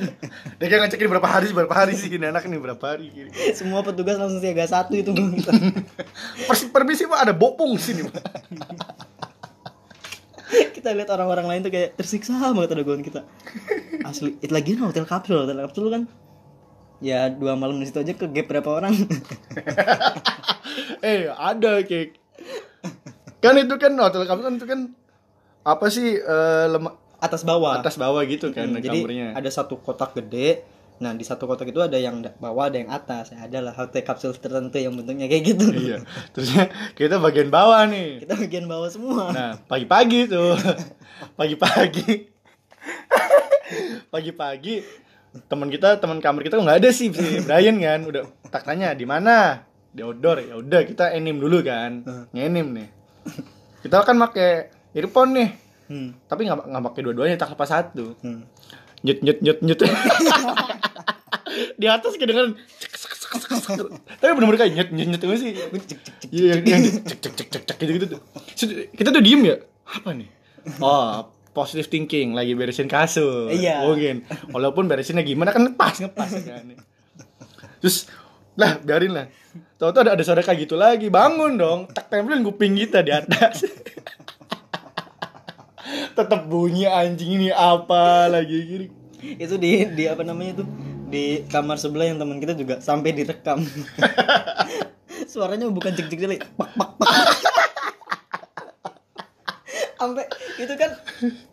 Dia 0.60 0.66
kan 0.70 0.78
ngecekin 0.86 1.08
berapa 1.10 1.28
hari 1.28 1.50
berapa 1.50 1.74
hari 1.74 1.98
sih 1.98 2.08
ini 2.08 2.30
anak 2.30 2.46
ini 2.46 2.56
berapa 2.56 2.84
hari 2.84 3.10
gini. 3.10 3.30
semua 3.52 3.82
petugas 3.82 4.16
langsung 4.16 4.40
siaga 4.40 4.66
satu 4.68 4.94
itu 4.94 5.10
permisi 6.74 7.04
Pak 7.04 7.18
ada 7.28 7.34
bopong 7.34 7.76
sini 7.76 8.06
Pak. 8.06 8.22
Kita 10.84 10.92
lihat 10.92 11.08
orang-orang 11.10 11.48
lain 11.48 11.60
tuh 11.64 11.72
kayak 11.72 11.96
tersiksa 11.96 12.36
banget 12.52 12.76
ada 12.76 12.84
gue 12.84 12.96
kita. 13.00 13.24
Asli. 14.04 14.36
Itu 14.36 14.52
lagi 14.52 14.76
hotel 14.76 15.08
kapsul 15.08 15.40
hotel 15.40 15.64
kapsul 15.64 15.88
kan. 15.88 16.04
Ya 17.00 17.32
dua 17.32 17.56
malam 17.56 17.80
di 17.80 17.88
situ 17.88 17.96
aja 17.98 18.12
ke 18.12 18.28
gap 18.28 18.46
berapa 18.46 18.68
orang. 18.70 18.92
Eh 21.00 21.28
ada 21.28 21.80
kayak 21.80 22.16
kan 23.38 23.56
itu 23.56 23.74
kan 23.76 23.92
hotel 23.94 24.24
kamu 24.24 24.40
kan 24.42 24.54
itu 24.56 24.66
kan 24.66 24.80
apa 25.62 25.86
sih 25.88 26.16
eh, 26.16 26.66
lema- 26.66 26.96
atas 27.16 27.40
bawah. 27.42 27.78
Atas 27.78 27.96
bawah 27.96 28.20
gitu 28.24 28.50
kan 28.50 28.68
Hmm, 28.68 28.80
jadi 28.80 29.00
kamarnya. 29.00 29.28
ada 29.32 29.48
satu 29.48 29.76
kotak 29.78 30.12
gede 30.14 30.64
nah 31.02 31.10
di 31.10 31.26
satu 31.26 31.50
kotak 31.50 31.74
itu 31.74 31.82
ada 31.82 31.98
yang 31.98 32.22
bawah 32.38 32.70
ada 32.70 32.78
yang 32.78 32.86
atas 32.88 33.34
ya, 33.34 33.50
ada 33.50 33.58
lah 33.58 33.74
hotel 33.74 34.06
kapsul 34.06 34.30
tertentu 34.38 34.78
yang 34.78 34.94
bentuknya 34.94 35.26
kayak 35.26 35.42
gitu 35.42 35.66
Iya. 35.74 36.06
Terusnya 36.30 36.70
kita 36.94 37.18
bagian 37.18 37.50
bawah 37.50 37.82
nih. 37.90 38.08
kita 38.22 38.34
bagian 38.38 38.66
bawah 38.70 38.86
semua 38.86 39.34
Nah, 39.34 39.58
pagi-pagi 39.66 40.30
tuh. 40.30 40.54
Pagi-pagi. 41.38 42.30
Pagi-pagi 44.14 44.76
teman 45.50 45.66
kita, 45.66 45.98
teman 45.98 46.22
kamar 46.22 46.46
kita 46.46 46.62
nggak 46.62 46.78
ada 46.78 46.90
sih 46.94 47.10
si 47.10 47.42
Brian 47.42 47.74
kan. 47.82 48.06
Udah 48.06 48.22
tak 48.50 48.62
tanya 48.62 48.94
di 48.94 49.02
mana? 49.02 49.66
Di 49.90 50.06
outdoor. 50.06 50.46
Ya 50.46 50.54
udah 50.58 50.86
kita 50.86 51.10
enim 51.10 51.42
dulu 51.42 51.58
kan. 51.66 52.06
Ngenim 52.30 52.70
nih. 52.70 52.88
Kita 53.82 54.06
kan 54.06 54.14
pakai 54.14 54.70
earphone 54.94 55.30
nih. 55.34 55.50
hmm. 55.90 56.08
Tapi 56.30 56.46
nggak 56.46 56.70
nggak 56.70 56.84
pakai 56.86 57.00
dua-duanya, 57.02 57.36
tak 57.36 57.58
lepas 57.58 57.66
satu. 57.68 58.14
Hmm. 58.22 58.46
Nyut 59.04 59.20
nyut 59.20 59.38
nyut 59.44 59.58
nyut. 59.60 59.80
Di 61.76 61.86
atas 61.86 62.16
kedengeran. 62.16 62.56
Tapi 64.18 64.30
bener-bener 64.32 64.58
kayak 64.64 64.72
nyut 64.72 64.88
nyut 64.96 65.08
nyut 65.12 65.22
itu 65.22 65.36
sih. 65.36 65.52
Iya, 66.32 66.64
yang, 66.64 66.64
yang 66.64 66.82
cek 67.04 67.18
cek 67.20 67.32
cek 67.36 67.48
cek 67.52 67.62
cek 67.68 67.76
gitu 67.84 67.92
gitu 68.00 68.06
tuh. 68.16 68.20
Kita 68.96 69.12
tuh 69.12 69.20
diem 69.20 69.44
ya. 69.44 69.56
Apa 69.84 70.16
nih? 70.16 70.28
Oh, 70.80 71.28
positive 71.52 71.92
thinking 71.92 72.32
lagi 72.32 72.56
beresin 72.56 72.88
kasur. 72.88 73.52
Iya. 73.52 73.84
Mungkin. 73.84 74.24
Walaupun 74.56 74.88
beresinnya 74.88 75.20
gimana 75.20 75.52
kan 75.52 75.68
ngepas 75.68 76.00
ngepas 76.00 76.30
kan. 76.40 76.64
Terus 77.84 78.08
lah 78.56 78.80
biarin 78.80 79.12
lah. 79.12 79.26
Tahu-tahu 79.76 80.08
ada 80.08 80.16
ada 80.16 80.24
suara 80.24 80.40
kayak 80.40 80.64
gitu 80.64 80.80
lagi. 80.80 81.12
Bangun 81.12 81.60
dong. 81.60 81.92
Tak 81.92 82.08
tempelin 82.08 82.40
kuping 82.40 82.78
kita 82.78 83.04
di 83.04 83.12
atas. 83.12 83.68
Tetap 86.14 86.46
bunyi 86.46 86.86
anjing 86.86 87.42
ini 87.42 87.48
apa 87.50 88.30
lagi? 88.30 88.58
Gini. 88.62 88.86
itu 89.24 89.56
di 89.56 89.88
di 89.96 90.04
apa 90.04 90.20
namanya 90.20 90.60
tuh 90.62 90.68
di 91.08 91.42
kamar 91.48 91.80
sebelah 91.80 92.12
yang 92.12 92.20
teman 92.20 92.38
kita 92.38 92.54
juga 92.54 92.78
sampai 92.78 93.10
direkam. 93.10 93.64
Suaranya 95.32 95.66
bukan 95.72 95.90
jek 95.96 96.06
jek 96.12 96.20
jek 96.22 96.42
pak 96.54 96.70
pak 96.76 96.90
pak. 96.98 97.08
Sampai 100.04 100.28
itu 100.60 100.74
kan 100.76 100.90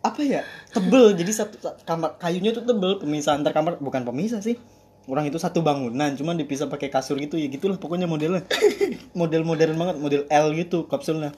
apa 0.04 0.20
ya 0.20 0.44
tebel. 0.76 1.16
Jadi 1.16 1.32
satu 1.32 1.56
sa- 1.56 1.78
kamar 1.88 2.20
kayunya 2.20 2.52
tuh 2.52 2.68
tebel. 2.68 3.00
Pemisah 3.00 3.32
antar 3.32 3.56
kamar 3.56 3.80
bukan 3.80 4.04
pemisah 4.04 4.44
sih. 4.44 4.60
Orang 5.08 5.24
itu 5.24 5.40
satu 5.40 5.64
bangunan 5.64 6.12
cuman 6.14 6.36
dipisah 6.36 6.68
pakai 6.68 6.92
kasur 6.92 7.16
gitu 7.16 7.40
ya 7.40 7.48
gitulah 7.48 7.80
pokoknya 7.80 8.04
modelnya. 8.04 8.44
Model 9.18 9.42
modern 9.48 9.74
banget 9.80 9.96
model 9.98 10.22
L 10.28 10.46
gitu 10.52 10.84
kapsulnya 10.84 11.32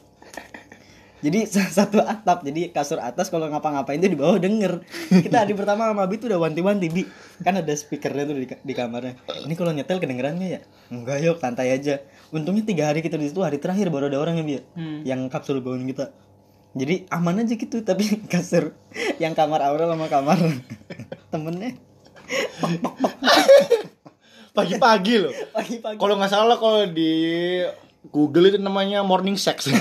jadi 1.25 1.39
sa- 1.53 1.73
satu 1.73 2.05
atap 2.05 2.45
jadi 2.45 2.69
kasur 2.69 3.01
atas 3.01 3.33
kalau 3.33 3.49
ngapa-ngapain 3.49 3.97
tuh 3.97 4.13
di 4.13 4.19
bawah 4.21 4.37
denger. 4.37 4.85
Kita 5.09 5.41
hari 5.41 5.57
pertama 5.57 5.89
sama 5.89 6.05
Abi 6.05 6.21
tuh 6.21 6.29
udah 6.29 6.37
wanti-wanti 6.45 6.93
bi. 6.93 7.09
Kan 7.41 7.57
ada 7.57 7.73
speakernya 7.73 8.29
tuh 8.29 8.37
di, 8.37 8.47
di 8.47 8.75
kamarnya. 8.77 9.17
Ini 9.49 9.55
kalau 9.57 9.73
nyetel 9.73 9.97
kedengeran 9.97 10.37
nggak 10.37 10.51
ya? 10.53 10.61
Enggak 10.93 11.25
yuk 11.25 11.41
santai 11.41 11.73
aja. 11.73 12.05
Untungnya 12.29 12.69
tiga 12.69 12.93
hari 12.93 13.01
kita 13.01 13.17
di 13.17 13.33
situ 13.33 13.41
hari 13.41 13.57
terakhir 13.57 13.89
baru 13.89 14.13
ada 14.13 14.21
orang 14.21 14.37
ya 14.37 14.45
bi. 14.45 14.53
Ya? 14.53 14.63
yang 15.09 15.33
kapsul 15.33 15.65
bangun 15.65 15.89
kita. 15.89 16.13
Jadi 16.75 17.07
aman 17.09 17.41
aja 17.41 17.55
gitu 17.55 17.81
tapi 17.81 18.05
kasur 18.33 18.77
yang 19.17 19.33
kamar 19.33 19.65
Aurel 19.65 19.89
sama 19.89 20.13
kamar 20.13 20.37
temennya. 21.33 21.73
Pagi-pagi 24.53 25.15
loh. 25.19 25.33
pagi-pagi. 25.51 25.97
Kalau 25.97 26.15
nggak 26.21 26.31
salah 26.31 26.57
kalau 26.61 26.85
di 26.87 27.11
Google 28.13 28.53
itu 28.53 28.59
namanya 28.61 29.01
morning 29.01 29.41
sex. 29.41 29.73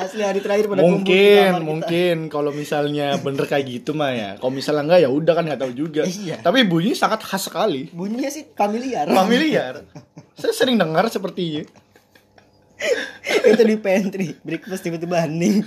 Asli 0.00 0.20
hari 0.20 0.40
terakhir 0.40 0.66
pada 0.66 0.80
mungkin, 0.80 1.52
mungkin 1.60 2.16
kalau 2.26 2.50
misalnya 2.50 3.14
bener 3.16 3.44
kayak 3.44 3.64
gitu 3.66 3.92
mah 3.92 4.10
ya. 4.10 4.30
Kalau 4.34 4.50
misalnya 4.50 4.82
enggak 4.82 5.00
ya 5.00 5.10
udah 5.10 5.32
kan 5.32 5.44
nggak 5.44 5.60
tahu 5.60 5.72
juga. 5.72 6.02
Iya. 6.02 6.40
Tapi 6.40 6.64
bunyi 6.64 6.92
sangat 6.92 7.20
khas 7.20 7.46
sekali. 7.46 7.88
bunyinya 7.90 8.28
sih 8.28 8.48
familiar 8.50 9.04
Familiar. 9.06 9.74
Saya 10.34 10.52
sering 10.52 10.74
dengar 10.74 11.06
sepertinya. 11.06 11.62
itu 13.44 13.60
di 13.60 13.76
pantry 13.76 14.32
breakfast 14.40 14.80
tiba-tiba 14.80 15.20
hening 15.20 15.60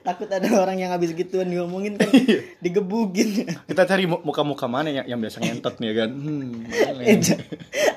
takut 0.00 0.24
ada 0.26 0.48
orang 0.56 0.80
yang 0.80 0.88
habis 0.88 1.12
gituan 1.12 1.44
diomongin 1.44 2.00
kan 2.00 2.08
digebukin 2.56 3.44
Kita 3.44 3.84
cari 3.84 4.08
mu- 4.08 4.24
muka-muka 4.24 4.64
mana 4.64 4.88
yang, 4.88 5.04
yang 5.06 5.20
biasa 5.20 5.36
ngentot 5.38 5.76
nih 5.76 5.86
ya 5.86 5.94
kan. 5.94 6.10
Hmm, 6.10 6.64
Eh, 7.04 7.20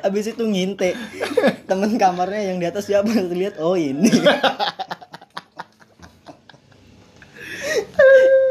habis 0.03 0.25
itu 0.27 0.43
nginte 0.43 0.99
temen 1.63 1.95
kamarnya 1.95 2.51
yang 2.51 2.59
di 2.59 2.67
atas 2.67 2.91
siapa 2.91 3.07
lihat 3.07 3.55
oh 3.57 3.79
ini 3.79 4.11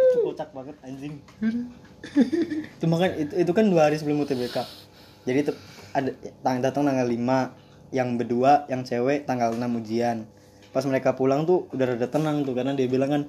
itu 0.09 0.19
kocak 0.25 0.51
banget 0.55 0.77
anjing. 0.87 1.15
Cuma 2.81 3.03
kan 3.03 3.11
itu, 3.19 3.35
itu 3.35 3.53
kan 3.53 3.67
dua 3.67 3.91
hari 3.91 3.99
sebelum 3.99 4.23
UTBK 4.23 4.89
jadi 5.29 5.45
itu 5.45 5.53
ada 5.93 6.11
tang 6.41 6.65
datang 6.65 6.89
tanggal 6.89 7.05
5 7.05 7.93
yang 7.93 8.17
berdua 8.17 8.65
yang 8.73 8.81
cewek 8.81 9.29
tanggal 9.29 9.53
6 9.53 9.61
ujian. 9.85 10.25
Pas 10.73 10.85
mereka 10.89 11.13
pulang 11.13 11.45
tuh 11.45 11.69
udah 11.77 11.85
rada 11.85 12.09
tenang 12.09 12.49
tuh 12.49 12.57
karena 12.57 12.73
dia 12.73 12.89
bilang 12.89 13.13
kan 13.13 13.23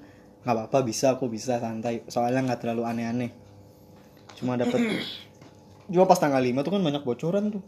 nggak 0.47 0.55
apa-apa 0.55 0.87
bisa 0.87 1.19
aku 1.19 1.27
bisa 1.27 1.59
santai. 1.59 2.07
Soalnya 2.07 2.47
nggak 2.47 2.63
terlalu 2.63 2.87
aneh-aneh. 2.87 3.35
Cuma 4.39 4.55
dapet 4.55 4.79
cuma 5.91 6.07
pas 6.07 6.19
tanggal 6.19 6.39
5 6.39 6.63
tuh 6.63 6.71
kan 6.71 6.81
banyak 6.87 7.03
bocoran 7.03 7.43
tuh. 7.51 7.63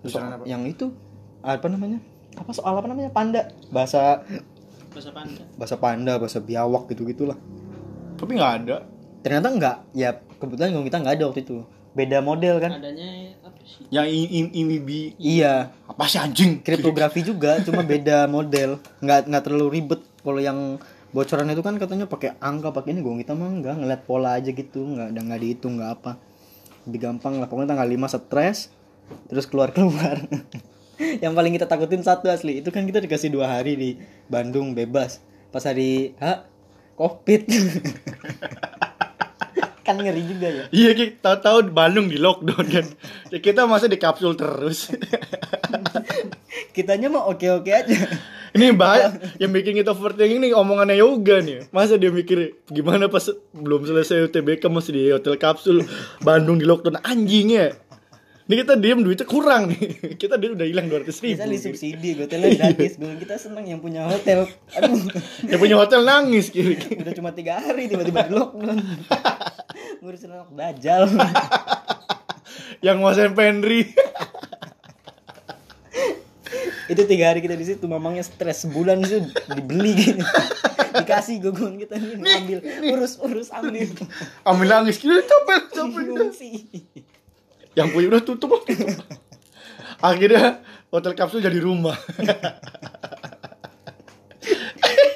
Bocoran 0.00 0.40
apa? 0.40 0.44
yang 0.48 0.64
itu 0.64 0.88
apa 1.44 1.68
namanya? 1.68 2.00
Apa 2.40 2.56
soal 2.56 2.80
apa 2.80 2.88
namanya? 2.88 3.12
Panda. 3.12 3.52
Bahasa 3.68 4.24
bahasa 4.88 5.10
panda. 5.10 5.42
Bahasa 5.54 5.76
panda 5.76 6.12
bahasa 6.16 6.38
biawak 6.38 6.88
gitu 6.88 7.02
gitulah 7.04 7.38
Tapi 8.14 8.34
nggak 8.34 8.52
ada. 8.62 8.76
ternyata 9.18 9.48
enggak 9.48 9.76
ya 9.92 10.10
kebetulan 10.36 10.70
kalau 10.70 10.84
kita 10.84 10.98
nggak 10.98 11.14
ada 11.14 11.24
waktu 11.26 11.42
itu. 11.42 11.58
Beda 11.90 12.18
model 12.20 12.56
kan? 12.58 12.70
Adanya 12.72 13.08
apa 13.40 13.58
sih? 13.60 13.82
Yang 13.88 14.06
i- 14.08 14.30
i- 14.38 14.54
imibi 14.56 15.00
iya. 15.16 15.74
Apa 15.84 16.06
sih 16.06 16.16
anjing? 16.16 16.60
kriptografi 16.60 17.22
juga 17.22 17.58
cuma 17.60 17.82
beda 17.82 18.26
model. 18.26 18.78
Nggak 18.98 19.26
nggak 19.26 19.42
terlalu 19.42 19.66
ribet. 19.72 20.00
Kalau 20.18 20.38
yang 20.38 20.78
bocoran 21.08 21.48
itu 21.48 21.58
kan 21.58 21.74
katanya 21.74 22.04
pakai 22.04 22.36
angka 22.38 22.70
pakai 22.70 22.92
ini 22.92 23.00
gue 23.00 23.14
kita 23.18 23.32
mah 23.32 23.48
enggak 23.48 23.74
ngeliat 23.76 24.02
pola 24.04 24.36
aja 24.36 24.48
gitu 24.48 24.84
nggak 24.84 25.10
ada 25.10 25.20
nggak 25.20 25.40
dihitung 25.40 25.74
nggak 25.76 25.90
apa. 25.92 26.12
Lebih 26.86 27.00
gampang 27.02 27.36
lah. 27.36 27.46
Pokoknya 27.46 27.74
tanggal 27.74 27.88
5 27.88 28.06
stres 28.08 28.70
terus 29.26 29.44
keluar 29.44 29.72
keluar 29.72 30.20
yang 31.24 31.32
paling 31.34 31.54
kita 31.54 31.66
takutin 31.66 32.02
satu 32.02 32.28
asli 32.30 32.60
itu 32.60 32.68
kan 32.74 32.84
kita 32.84 32.98
dikasih 33.02 33.30
dua 33.30 33.58
hari 33.58 33.74
di 33.78 33.90
Bandung 34.26 34.74
bebas 34.74 35.22
pas 35.48 35.64
hari 35.64 36.14
H 36.18 36.44
covid 36.98 37.42
kan 39.88 39.96
ngeri 39.96 40.20
juga 40.20 40.48
ya 40.52 40.64
Iya, 40.68 40.90
Ki. 40.92 41.16
tahu-tahu 41.16 41.58
di 41.64 41.72
Bandung 41.72 42.12
di 42.12 42.20
lockdown 42.20 42.66
kan. 42.68 42.86
Ya, 43.32 43.40
kita 43.40 43.64
masa 43.64 43.88
di 43.88 43.96
kapsul 43.96 44.36
terus. 44.36 44.92
kitanya 46.76 47.08
mah 47.08 47.24
oke 47.32 47.48
oke 47.48 47.70
aja 47.72 47.96
Ini 48.52 48.72
bahaya 48.76 49.16
yang 49.40 49.52
bikin 49.52 49.76
kita 49.76 49.92
overthinking 49.92 50.44
nih 50.44 50.52
omongannya 50.52 51.00
yoga 51.00 51.40
nih. 51.40 51.72
Masa 51.72 51.96
dia 51.96 52.12
mikir 52.12 52.56
gimana 52.68 53.08
pas 53.08 53.32
belum 53.56 53.88
selesai 53.88 54.28
UTBK 54.28 54.68
masih 54.68 54.92
di 54.92 55.02
hotel 55.08 55.40
kapsul 55.40 55.84
Bandung 56.20 56.60
di 56.60 56.68
lockdown 56.68 57.00
anjingnya. 57.04 57.76
Ini 58.48 58.64
kita 58.64 58.74
diem 58.74 59.04
duitnya 59.04 59.28
kurang 59.28 59.68
nih. 59.68 59.80
Kita 60.22 60.40
dia 60.40 60.48
udah 60.48 60.64
hilang 60.64 60.88
200 60.88 61.04
ribu. 61.20 61.36
kita 61.36 61.44
disubsidi 61.44 62.16
hotelnya 62.16 62.48
gratis 62.56 62.96
gue 62.96 63.12
kita 63.20 63.36
seneng 63.36 63.68
yang 63.68 63.76
punya 63.76 64.08
hotel 64.08 64.48
aduh 64.72 64.96
Yang 65.52 65.60
punya 65.60 65.76
hotel 65.76 66.00
nangis 66.00 66.48
kiri. 66.48 66.80
udah 67.04 67.12
cuma 67.12 67.30
tiga 67.30 67.60
hari 67.60 67.86
tiba-tiba 67.86 68.24
di 68.24 68.32
lockdown 68.32 68.80
ngurusin 70.00 70.32
anak 70.32 70.48
dajal 70.50 71.12
Yang 72.80 72.96
nguasain 72.98 73.32
Penry. 73.34 73.92
itu 76.88 77.02
tiga 77.04 77.28
hari 77.28 77.44
kita 77.44 77.52
di 77.52 77.68
situ 77.68 77.84
mamangnya 77.84 78.24
stres 78.24 78.64
sebulan 78.64 79.04
itu 79.04 79.20
dibeli 79.52 79.92
gitu. 79.92 80.24
dikasih 80.96 81.36
gogon 81.44 81.76
kita 81.76 82.00
nih 82.00 82.16
ambil 82.16 82.58
urus 82.88 83.20
urus 83.20 83.52
ambil 83.52 83.92
Ambil 84.40 84.66
nangis 84.66 84.96
kiri 84.96 85.20
capek 85.20 85.68
capek. 85.68 86.00
ngungsi 86.08 86.48
Yang 87.78 87.88
punya 87.94 88.06
udah 88.10 88.22
tutup. 88.26 88.50
tutup. 88.66 88.98
Akhirnya 90.02 90.58
hotel 90.90 91.14
kapsul 91.14 91.38
jadi 91.38 91.62
rumah. 91.62 91.94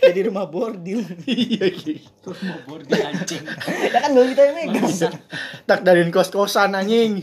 jadi 0.02 0.28
rumah 0.28 0.50
bordil 0.50 1.06
Iya, 1.24 1.70
terus 2.20 2.38
mau 2.42 2.58
bordil 2.66 2.98
anjing 2.98 3.42
ya 3.86 3.88
kan 3.94 4.10
gak 4.10 4.26
kita 4.34 4.42
yang 4.50 4.54
megang 4.58 5.14
Tak 5.62 5.86
dari 5.86 6.02
kos-kosan 6.10 6.74
anjing. 6.74 7.22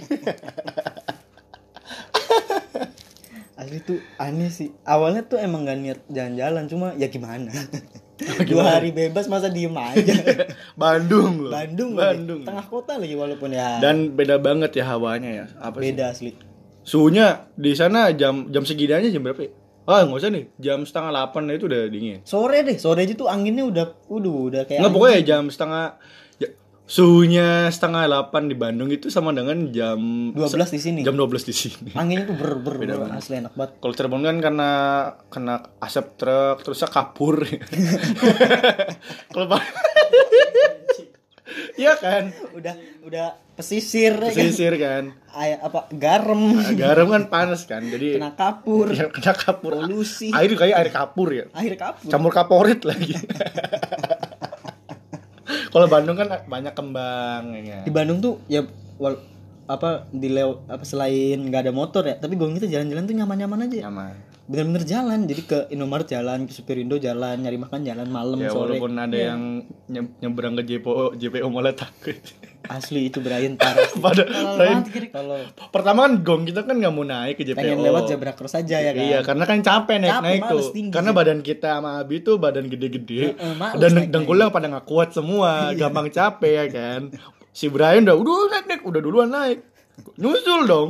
Asli 3.60 3.84
tuh 3.84 4.00
aneh 4.16 4.48
sih 4.48 4.72
awalnya 4.88 5.22
tuh 5.22 5.36
emang 5.36 5.68
gak 5.68 5.78
niat 5.78 6.00
jalan-jalan 6.08 6.64
cuma 6.66 6.88
ya 6.96 7.12
gimana 7.12 7.52
dua 8.50 8.80
hari 8.80 8.92
bebas 8.92 9.28
masa 9.28 9.48
diem 9.48 9.72
aja 9.72 10.16
Bandung 10.82 11.44
loh. 11.44 11.52
Bandung, 11.52 11.96
lagi. 11.96 12.20
Bandung. 12.20 12.42
tengah 12.44 12.66
kota 12.68 13.00
lagi 13.00 13.16
walaupun 13.16 13.52
ya 13.52 13.80
Dan 13.80 14.12
beda 14.12 14.40
banget 14.40 14.76
ya 14.76 14.92
hawanya 14.92 15.32
ya. 15.32 15.46
Apa 15.60 15.80
sih? 15.80 15.92
beda 15.92 16.04
asli 16.12 16.32
Suhunya 16.84 17.48
di 17.56 17.72
sana 17.76 18.12
jam 18.12 18.48
jam 18.50 18.64
segini 18.64 18.92
aja 18.96 19.08
jam 19.08 19.22
berapa? 19.22 19.40
Ya? 19.46 19.52
Ah 19.88 20.04
nggak 20.04 20.20
usah 20.20 20.32
nih. 20.32 20.46
Jam 20.60 20.84
setengah 20.84 21.12
delapan 21.16 21.42
itu 21.54 21.66
udah 21.68 21.82
dingin. 21.88 22.20
sore 22.24 22.60
deh 22.62 22.76
sore 22.76 23.08
aja 23.08 23.14
tuh 23.16 23.28
anginnya 23.32 23.64
udah 23.64 23.86
udah 24.12 24.34
udah 24.52 24.62
kayak 24.68 24.80
Nggak 24.84 24.94
pokoknya 24.94 25.20
jam 25.24 25.44
setengah 25.48 25.96
suhunya 26.90 27.70
setengah 27.70 28.10
delapan 28.10 28.50
di 28.50 28.58
Bandang 28.58 28.90
itu 28.90 29.14
sama 29.14 29.30
dengan 29.30 29.70
jam 29.70 30.34
12 30.34 30.42
di 30.74 30.80
sini 30.82 31.00
Jam 31.06 31.14
12 31.14 31.46
di 31.46 31.54
sini. 31.54 31.90
anginnya 31.94 32.26
tuh 32.26 32.34
ber 32.34 32.58
ber, 32.58 32.82
ber 32.82 33.14
asli 33.14 33.38
enak 33.38 33.54
banget 33.54 33.78
Kalau 33.78 33.94
Cirebon 33.94 34.26
kan 34.26 34.38
karena 34.42 34.70
kena 35.30 35.56
asap 35.78 36.18
truk 36.18 36.66
terusnya 36.66 36.90
kapur. 36.90 37.46
Kalau 39.32 39.46
Iya 41.80 41.96
kan? 41.96 42.36
udah 42.52 42.76
udah 43.08 43.28
pesisir 43.56 44.12
ya 44.12 44.30
kan? 44.30 44.36
Pesisir 44.36 44.74
kan. 44.76 45.04
Ay, 45.32 45.56
apa 45.56 45.88
garam 45.96 46.60
Nah, 46.60 46.76
Garam 46.76 47.08
kan 47.08 47.24
panas 47.32 47.64
kan. 47.64 47.86
Jadi 47.86 48.20
kena 48.20 48.36
kapur 48.36 48.92
Ya, 48.92 49.08
kena 49.08 49.32
kapur. 49.32 49.80
Polusi. 49.80 50.36
Air 50.36 50.52
kayak 50.60 50.76
air 50.76 50.90
kapur 50.92 51.32
ya. 51.32 51.46
air 51.56 51.74
kapur 51.80 52.10
Campur 52.12 52.32
kaporit 52.36 52.84
lagi. 52.84 53.16
Kalau 55.70 55.86
Bandung 55.86 56.18
kan 56.18 56.28
banyak 56.50 56.74
kembang 56.74 57.54
ya. 57.62 57.86
di 57.86 57.90
kan? 57.90 57.94
Bandung 57.94 58.20
tuh 58.20 58.42
ya 58.50 58.66
wal, 58.98 59.22
apa 59.70 60.10
di 60.10 60.30
lew, 60.34 60.66
apa 60.66 60.82
selain 60.82 61.38
nggak 61.38 61.70
ada 61.70 61.74
motor 61.74 62.02
ya 62.02 62.18
tapi 62.18 62.34
gue 62.34 62.48
kita 62.58 62.66
jalan-jalan 62.66 63.06
tuh 63.06 63.16
nyaman-nyaman 63.16 63.66
aja 63.70 63.78
Nyaman. 63.86 64.14
Bener-bener 64.50 64.82
jalan 64.82 65.24
jadi 65.24 65.42
ke 65.44 65.58
Indomaret 65.70 66.10
jalan 66.10 66.44
ke 66.44 66.52
Superindo 66.52 66.98
jalan 66.98 67.38
nyari 67.38 67.56
makan 67.56 67.86
jalan 67.86 68.10
malam 68.10 68.34
Ya 68.36 68.50
sore 68.50 68.76
walaupun 68.76 68.98
ada 68.98 69.14
yang 69.14 69.42
nye- 69.86 70.10
nyebrang 70.20 70.58
ke 70.58 70.66
JPO 70.66 71.14
JPO 71.16 71.46
malah 71.48 71.72
takut. 71.72 72.18
asli 72.68 73.08
itu 73.08 73.18
Brian 73.20 73.56
parah 73.56 73.86
Pada 74.04 74.26
lain 74.28 74.84
kalau 75.10 75.38
pertama 75.70 76.04
kan 76.04 76.14
gong 76.20 76.44
kita 76.44 76.62
kan 76.64 76.76
nggak 76.76 76.90
mau 76.92 77.02
naik 77.04 77.38
ke 77.38 77.44
JPO. 77.44 77.56
pengen 77.56 77.80
lewat 77.80 78.02
zebra 78.08 78.34
cross 78.34 78.54
aja 78.54 78.78
ya 78.80 78.92
kan 78.92 79.04
Iya, 79.04 79.20
karena 79.22 79.44
kan 79.44 79.58
capek 79.60 79.96
naik 79.98 80.12
Capek, 80.12 80.26
naik 80.26 80.42
tuh. 80.44 80.62
tinggi 80.72 80.92
Karena 80.92 81.10
sih. 81.10 81.18
badan 81.18 81.40
kita 81.40 81.70
sama 81.72 81.92
Abi 82.00 82.18
tuh 82.20 82.36
badan 82.36 82.66
gede-gede. 82.66 83.22
Heeh, 83.32 83.54
males 83.54 83.78
dan 83.80 84.10
dengkulnya 84.10 84.50
pada 84.50 84.66
nggak 84.68 84.84
kuat 84.84 85.10
semua, 85.12 85.74
gampang 85.74 86.10
capek 86.10 86.54
ya 86.56 86.66
kan. 86.68 87.02
Si 87.52 87.70
Brian 87.70 88.02
udah 88.04 88.16
udah 88.16 88.34
naik 88.52 88.66
naik 88.68 88.82
udah 88.84 88.98
duluan 89.00 89.30
naik. 89.30 89.62
Nyusul 90.16 90.66
dong. 90.66 90.90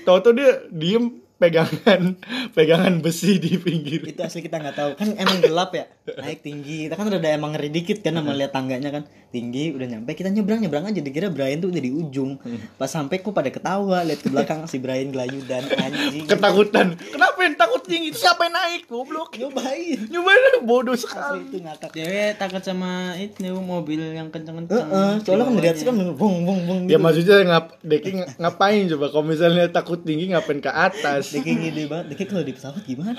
Tahu-tahu 0.00 0.32
dia 0.32 0.50
diem 0.68 1.19
pegangan 1.40 2.20
pegangan 2.56 3.00
besi 3.00 3.40
di 3.40 3.56
pinggir. 3.56 4.04
itu 4.04 4.20
asli 4.20 4.44
kita 4.44 4.60
nggak 4.60 4.76
tahu 4.76 4.90
kan 5.00 5.08
emang 5.16 5.40
gelap 5.40 5.72
ya 5.72 5.88
naik 6.02 6.40
tinggi 6.40 6.88
kita 6.88 6.96
kan 6.96 7.06
udah 7.06 7.30
emang 7.30 7.52
ngeri 7.52 7.68
dikit 7.68 8.00
kan 8.00 8.16
sama 8.16 8.32
lihat 8.32 8.50
tangganya 8.50 8.88
kan 8.90 9.02
tinggi 9.30 9.70
udah 9.70 9.86
nyampe 9.86 10.10
kita 10.12 10.26
nyebrang 10.26 10.58
nyebrang 10.58 10.82
aja 10.82 10.98
dikira 10.98 11.28
Brian 11.28 11.60
tuh 11.60 11.70
udah 11.70 11.78
di 11.78 11.92
ujung 11.92 12.40
pas 12.74 12.88
sampai 12.88 13.20
kok 13.20 13.30
pada 13.30 13.46
ketawa 13.46 14.02
lihat 14.02 14.18
ke 14.18 14.28
belakang 14.28 14.64
si 14.64 14.80
Brian 14.80 15.08
gelayudan 15.08 15.60
anjing 15.70 16.24
Ketakutan. 16.26 16.96
Kenapa 16.96 17.38
yang 17.38 17.54
takut 17.54 17.82
tinggi? 17.82 18.10
Itu 18.10 18.18
siapa 18.18 18.42
yang 18.42 18.54
naik? 18.54 18.82
Goblok. 18.86 19.36
nyobain 19.36 19.98
Nyobain 20.08 20.40
bodoh 20.62 20.92
asli 20.92 21.04
sekali. 21.04 21.40
itu 21.44 21.56
ngakak 21.60 21.90
Cewek 21.92 22.30
takut 22.36 22.62
sama 22.62 22.90
itu 23.14 23.46
mobil 23.54 24.00
yang 24.10 24.28
kenceng-kenceng. 24.28 24.80
Heeh, 24.80 25.12
soalnya 25.20 25.44
kan 25.46 25.54
dari 25.54 25.68
atas 25.68 25.82
kan 25.84 25.94
bung 25.94 26.36
bung 26.42 26.60
bung 26.64 26.80
Ya 26.84 26.96
gitu. 26.96 27.04
maksudnya 27.04 27.36
ngap 27.46 27.64
Deki 27.80 28.10
ng- 28.14 28.30
ngapain 28.36 28.82
coba 28.88 29.06
kalau 29.10 29.24
misalnya 29.26 29.64
takut 29.68 30.00
tinggi 30.00 30.32
ngapain 30.32 30.58
ke 30.58 30.70
atas? 30.70 31.30
Deki 31.30 31.52
gede 31.60 31.84
banget, 31.86 32.06
Deki 32.10 32.24
kalau 32.26 32.42
di 32.42 32.52
pesawat 32.52 32.82
gimana? 32.82 33.14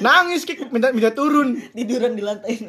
Nangis 0.00 0.44
Kik 0.44 0.72
minta 0.72 0.88
minta 0.90 1.12
turun. 1.12 1.60
Tiduran 1.72 2.12
di 2.12 2.22
lantai. 2.26 2.68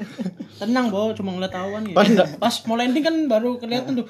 Tenang, 0.56 0.88
Bo, 0.88 1.12
cuma 1.12 1.36
ngeliat 1.36 1.56
awan 1.60 1.84
gitu. 1.92 2.24
Pas 2.40 2.56
mau 2.64 2.80
landing 2.80 3.04
kan 3.04 3.16
baru 3.28 3.60
kelihatan 3.60 4.00
tuh. 4.00 4.08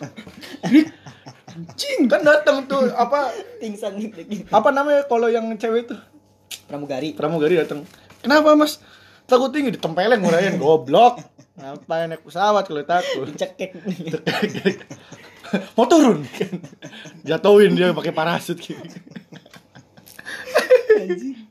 Cing 1.80 2.12
kan 2.12 2.20
datang 2.20 2.68
tuh 2.68 2.92
apa 2.92 3.32
Pingsan 3.64 3.96
apa 4.52 4.70
namanya 4.76 5.08
kalau 5.08 5.32
yang 5.32 5.48
cewek 5.56 5.88
tuh 5.88 5.96
Pramugari. 6.68 7.16
pramugari 7.16 7.56
datang. 7.56 7.88
Kenapa 8.20 8.58
mas? 8.58 8.84
Takut 9.26 9.50
tinggi 9.54 9.74
ditempelin 9.74 10.20
ngurain 10.22 10.60
goblok. 10.60 11.22
Ngapain 11.56 12.12
naik 12.12 12.28
pesawat 12.28 12.68
kalau 12.68 12.84
takut? 12.84 13.32
Dicekek. 13.32 13.72
Mau 15.78 15.88
turun? 15.88 16.28
Jatuhin 17.24 17.78
dia 17.78 17.96
pakai 17.96 18.12
parasut 18.12 18.60
gitu. 18.60 18.76
Anjing. 21.00 21.45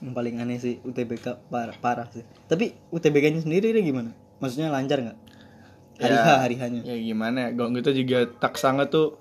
Yang 0.00 0.12
paling 0.12 0.34
aneh 0.40 0.56
sih 0.56 0.80
UTBK 0.80 1.48
parah, 1.48 1.76
parah 1.76 2.08
sih. 2.08 2.24
Tapi 2.48 2.72
UTBK-nya 2.88 3.44
sendiri 3.44 3.70
dia 3.70 3.80
gimana? 3.80 4.16
Maksudnya 4.40 4.72
lancar 4.72 5.00
nggak? 5.00 5.18
Hari 6.00 6.16
H, 6.16 6.28
hari 6.40 6.56
H-nya. 6.56 6.80
Ya 6.82 6.96
gimana 6.96 7.38
ya? 7.44 7.48
Gong 7.52 7.76
kita 7.76 7.92
juga 7.92 8.24
tak 8.40 8.56
sangat 8.56 8.88
tuh 8.88 9.20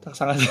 tak 0.00 0.16
sangat 0.16 0.38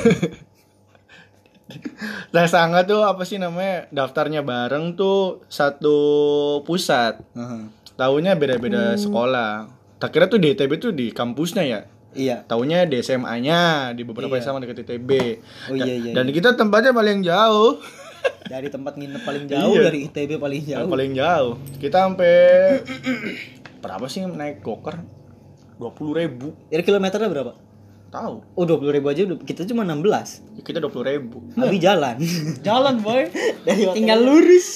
tak 2.35 2.45
sangat 2.45 2.85
tuh 2.85 3.01
apa 3.01 3.23
sih 3.25 3.41
namanya 3.41 3.89
daftarnya 3.89 4.45
bareng 4.45 4.93
tuh 4.93 5.41
satu 5.47 5.97
pusat 6.61 7.17
Aha. 7.33 7.65
tahunya 7.95 8.35
beda-beda 8.35 8.93
sekolah 8.95 9.65
tak 9.97 10.13
kira 10.13 10.27
tuh 10.27 10.38
di 10.38 10.53
ITB 10.53 10.71
tuh 10.77 10.91
di 10.93 11.09
kampusnya 11.09 11.63
ya 11.65 11.81
Iya. 12.15 12.47
tahunya 12.47 12.88
di 12.88 12.99
SMA-nya 12.99 13.91
di 13.91 14.03
beberapa 14.03 14.39
Iya. 14.39 14.43
SMA 14.45 14.59
dekat 14.61 14.88
ITB 14.88 15.09
Oh 15.67 15.75
iya 15.75 15.93
iya. 15.95 16.11
dan 16.13 16.29
kita 16.29 16.53
tempatnya 16.53 16.91
paling 16.91 17.23
jauh 17.23 17.79
Dari 18.45 18.67
tempat 18.67 18.93
nginep 18.93 19.21
paling 19.21 19.45
jauh, 19.45 19.73
Iya. 19.73 19.83
dari 19.83 19.99
ITB 20.05 20.38
paling 20.38 20.61
yang 20.63 20.79
jauh. 20.79 20.89
paling 20.89 21.11
jauh 21.11 21.53
kita 21.75 21.97
sampai 22.03 22.33
berapa 23.79 24.05
sih 24.05 24.21
naik 24.23 24.61
gokar 24.61 25.01
dua 25.75 25.91
puluh 25.91 26.13
ribu 26.15 26.53
Dari 26.67 26.81
kilometernya 26.81 27.27
berapa? 27.27 27.53
tahu 28.07 28.47
Oh 28.53 28.63
20 28.63 28.95
ribu 28.95 29.07
aja 29.07 29.25
udah 29.25 29.38
kita 29.39 29.65
cuma 29.65 29.83
16 29.83 30.07
Ya, 30.55 30.61
kita 30.63 30.77
dua 30.77 30.88
puluh 30.88 31.03
ribu 31.05 31.43
Abi 31.59 31.77
jalan 31.77 32.15
Jalan, 32.61 33.01
boy. 33.01 33.27
Dari 33.67 33.83
Tinggal 33.91 34.19
lurus. 34.21 34.67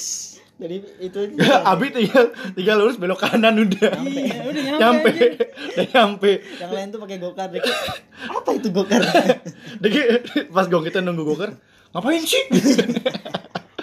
Dari 0.52 0.76
itu 0.98 1.18
Abi 1.72 1.88
tinggal 1.88 2.36
tinggal 2.52 2.76
lurus 2.76 2.98
belok 2.98 3.16
kanan 3.18 3.56
udah 3.56 3.96
Iya, 3.96 4.44
udah 4.44 4.62
nyampe. 4.68 5.08
nyampe 5.08 5.10
udah 5.72 5.86
nyampe 5.88 6.30
Yang 6.58 6.70
lain 6.70 6.86
tuh 6.90 7.00
pakai 7.00 7.16
gokar 7.18 7.48
Deki. 7.48 7.70
Apa 8.28 8.50
itu 8.52 8.68
gokar? 8.68 9.00
Deki 9.78 10.00
pas 10.52 10.66
gong 10.66 10.84
kita 10.84 11.00
nunggu 11.00 11.24
gokar 11.24 11.56
ngapain 11.90 12.22
sih 12.22 12.44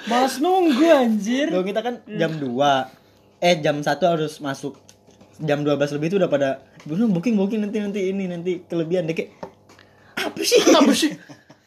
Malas 0.07 0.39
nunggu 0.39 0.87
anjir. 0.87 1.51
Gong 1.51 1.67
kita 1.67 1.83
kan 1.83 1.99
jam 2.07 2.31
2 2.33 2.47
Eh 3.37 3.59
jam 3.61 3.77
1 3.77 3.85
harus 3.85 4.39
masuk. 4.39 4.79
Jam 5.37 5.61
12 5.61 5.77
lebih 5.93 6.07
itu 6.09 6.17
udah 6.17 6.31
pada 6.31 6.49
Belum 6.87 7.11
booking 7.11 7.35
booking 7.35 7.61
nanti 7.61 7.77
nanti 7.77 8.01
ini 8.09 8.25
nanti. 8.25 8.63
Kelebihan 8.63 9.05
Deki 9.05 9.27
Apa 10.17 10.41
sih? 10.41 10.59
apa 10.65 10.91
sih? 10.91 11.11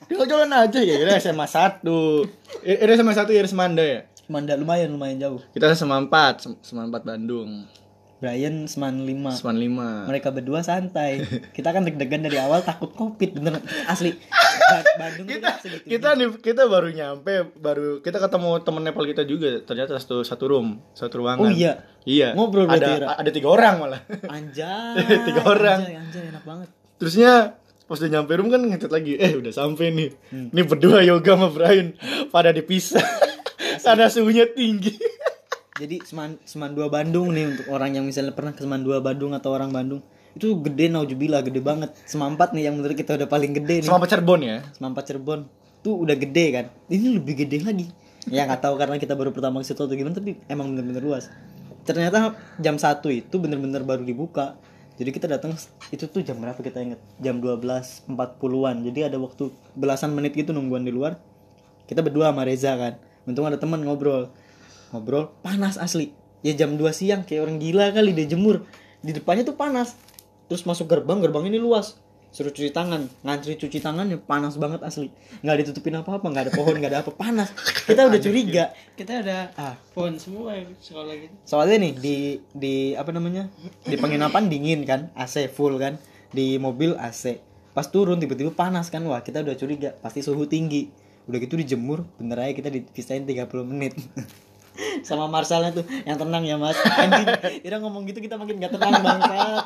Tinggal 0.09 0.27
jalan 0.27 0.51
aja 0.51 0.81
ya 0.81 0.97
ini 0.99 1.13
SMA 1.17 1.47
satu. 1.47 2.27
Ini 2.61 2.93
SMA 2.99 3.15
satu 3.15 3.31
ya 3.31 3.47
Semanda 3.47 3.85
ya? 3.85 4.03
Manda 4.27 4.55
lumayan 4.55 4.91
lumayan 4.91 5.19
jauh. 5.19 5.41
Kita 5.53 5.71
SMA 5.71 6.01
empat 6.01 6.43
Sem- 6.43 6.59
SMA 6.61 6.89
empat 6.89 7.03
Bandung 7.05 7.67
Brian 8.21 8.69
Seman 8.69 9.03
5 9.03 9.41
SMA 9.41 9.53
lima. 9.57 10.05
Mereka 10.05 10.29
berdua 10.29 10.61
santai. 10.61 11.25
Kita 11.57 11.73
kan 11.73 11.83
deg-degan 11.83 12.21
dari 12.21 12.37
awal 12.37 12.61
takut 12.61 12.93
covid 12.93 13.33
Bener 13.35 13.59
asli. 13.89 14.13
Ba- 14.71 14.87
Bandung 15.01 15.27
kita 15.27 15.59
segitu. 15.59 15.83
kita 15.89 16.15
nih 16.15 16.29
kita 16.39 16.63
baru 16.69 16.93
nyampe 16.93 17.57
baru 17.59 17.99
kita 17.99 18.23
ketemu 18.23 18.63
temen 18.63 18.83
Nepal 18.87 19.03
kita 19.03 19.23
juga 19.25 19.59
ternyata 19.65 19.99
satu 19.99 20.23
satu 20.23 20.45
room 20.47 20.79
satu 20.93 21.19
ruangan. 21.19 21.43
Oh 21.43 21.51
iya? 21.51 21.83
iya. 22.05 22.37
Ngobrol 22.37 22.69
berarti, 22.69 22.87
ada 22.87 23.03
Ra? 23.03 23.19
ada 23.19 23.31
tiga 23.33 23.49
orang 23.51 23.75
malah. 23.81 24.01
Anjay 24.31 25.01
Tiga 25.27 25.43
orang. 25.43 25.81
Anjay, 25.83 25.97
anjay 25.99 26.23
enak 26.31 26.45
banget. 26.47 26.69
Terusnya 27.01 27.33
pas 27.89 27.99
udah 27.99 28.11
nyampe 28.13 28.31
room 28.39 28.47
kan 28.47 28.63
ngecat 28.63 28.93
lagi 28.93 29.19
eh 29.19 29.33
udah 29.35 29.51
sampai 29.51 29.91
nih. 29.91 30.11
Hmm. 30.31 30.55
ini 30.55 30.63
berdua 30.63 31.03
yoga 31.03 31.35
sama 31.35 31.49
Brian 31.51 31.97
pada 32.31 32.55
dipisah. 32.55 33.03
Karena 33.81 34.07
suhunya 34.07 34.47
tinggi 34.55 34.95
Jadi 35.81 35.97
Seman 36.05 36.37
Seman 36.45 36.77
2 36.77 36.93
Bandung 36.93 37.33
nih 37.33 37.57
untuk 37.57 37.73
orang 37.73 37.97
yang 37.97 38.05
misalnya 38.05 38.37
pernah 38.37 38.53
ke 38.53 38.61
Seman 38.61 38.85
2 38.85 39.01
Bandung 39.01 39.33
atau 39.33 39.49
orang 39.57 39.73
Bandung 39.73 40.05
itu 40.37 40.53
gede 40.61 40.93
naujubillah 40.93 41.41
gede 41.41 41.65
banget. 41.65 41.97
Seman 42.05 42.37
4 42.37 42.53
nih 42.53 42.69
yang 42.69 42.77
menurut 42.77 42.93
kita 42.93 43.17
udah 43.17 43.25
paling 43.25 43.57
gede 43.57 43.81
nih. 43.81 43.89
Sama 43.89 44.05
Cirebon 44.05 44.45
ya? 44.45 44.61
Seman 44.77 44.93
4 44.93 45.09
Cirebon. 45.09 45.49
Tuh 45.81 46.05
udah 46.05 46.21
gede 46.21 46.45
kan? 46.53 46.65
Ini 46.93 47.17
lebih 47.17 47.35
gede 47.49 47.65
lagi. 47.65 47.89
Ya 48.29 48.45
nggak 48.45 48.61
tahu 48.61 48.77
karena 48.77 49.01
kita 49.01 49.17
baru 49.17 49.33
pertama 49.33 49.65
ke 49.65 49.73
situ 49.73 49.81
atau 49.81 49.97
gimana 49.97 50.13
tapi 50.13 50.37
emang 50.53 50.69
bener-bener 50.77 51.01
luas. 51.01 51.33
Ternyata 51.89 52.37
jam 52.61 52.77
1 52.77 53.01
itu 53.17 53.35
bener-bener 53.41 53.81
baru 53.81 54.05
dibuka. 54.05 54.61
Jadi 55.01 55.17
kita 55.17 55.33
datang 55.33 55.57
itu 55.89 56.05
tuh 56.13 56.21
jam 56.21 56.37
berapa 56.37 56.61
kita 56.61 56.85
inget 56.85 57.01
jam 57.25 57.41
12.40an 57.41 58.85
jadi 58.85 59.09
ada 59.09 59.17
waktu 59.17 59.49
belasan 59.73 60.13
menit 60.13 60.37
gitu 60.37 60.53
nungguan 60.53 60.85
di 60.85 60.93
luar. 60.93 61.17
Kita 61.89 62.05
berdua 62.05 62.37
sama 62.37 62.45
Reza 62.45 62.77
kan. 62.77 63.01
Untung 63.25 63.49
ada 63.49 63.57
teman 63.57 63.81
ngobrol 63.81 64.29
ngobrol 64.91 65.31
panas 65.41 65.79
asli. 65.79 66.13
Ya 66.41 66.57
jam 66.57 66.75
2 66.75 66.89
siang 66.97 67.23
kayak 67.25 67.45
orang 67.45 67.57
gila 67.61 67.93
kali 67.93 68.17
dia 68.17 68.27
jemur. 68.27 68.65
Di 69.01 69.13
depannya 69.17 69.45
tuh 69.45 69.57
panas. 69.57 69.97
Terus 70.51 70.67
masuk 70.67 70.91
gerbang 70.91 71.21
gerbang 71.23 71.47
ini 71.47 71.61
luas. 71.61 72.01
Suruh 72.31 72.55
cuci 72.55 72.71
tangan. 72.71 73.11
Ngantri 73.27 73.59
cuci 73.59 73.83
tangannya 73.83 74.17
panas 74.23 74.55
banget 74.57 74.81
asli. 74.87 75.11
Nggak 75.43 75.57
ditutupin 75.67 75.99
apa 75.99 76.17
apa 76.17 76.27
nggak 76.31 76.45
ada 76.49 76.53
pohon 76.55 76.75
nggak 76.79 76.91
ada 76.95 77.01
apa. 77.03 77.11
Panas. 77.13 77.51
Kita 77.87 78.07
udah 78.07 78.21
curiga. 78.23 78.65
Kita 78.95 79.13
ada 79.21 79.51
ah. 79.59 79.75
pohon 79.93 80.15
semua 80.17 80.55
ya 80.55 80.65
sekolah 80.79 81.15
gitu. 81.19 81.35
soalnya 81.43 81.77
nih 81.83 81.93
di 81.99 82.17
di 82.55 82.75
apa 82.95 83.11
namanya? 83.11 83.51
Di 83.83 83.99
penginapan 83.99 84.47
dingin 84.47 84.87
kan 84.87 85.11
AC 85.19 85.51
full 85.51 85.77
kan. 85.77 85.99
Di 86.31 86.57
mobil 86.57 86.95
AC 86.97 87.43
pas 87.71 87.87
turun 87.87 88.19
tiba-tiba 88.19 88.55
panas 88.55 88.89
kan. 88.89 89.03
Wah 89.05 89.21
kita 89.27 89.43
udah 89.43 89.59
curiga. 89.59 89.99
Pasti 89.99 90.23
suhu 90.23 90.47
tinggi. 90.47 90.87
Udah 91.27 91.39
gitu 91.43 91.59
dijemur 91.59 92.07
bener 92.17 92.43
aja 92.43 92.53
kita 92.57 92.71
dipisahin 92.73 93.23
30 93.29 93.47
menit 93.67 93.95
sama 95.03 95.27
Marsalnya 95.27 95.71
tuh 95.73 95.85
yang 96.03 96.17
tenang 96.17 96.43
ya 96.43 96.57
mas. 96.57 96.77
Anjing 96.77 97.27
dia 97.61 97.79
ngomong 97.79 98.05
gitu 98.07 98.19
kita 98.19 98.37
makin 98.37 98.59
gak 98.59 98.75
tenang 98.75 99.01
bangsat. 99.01 99.65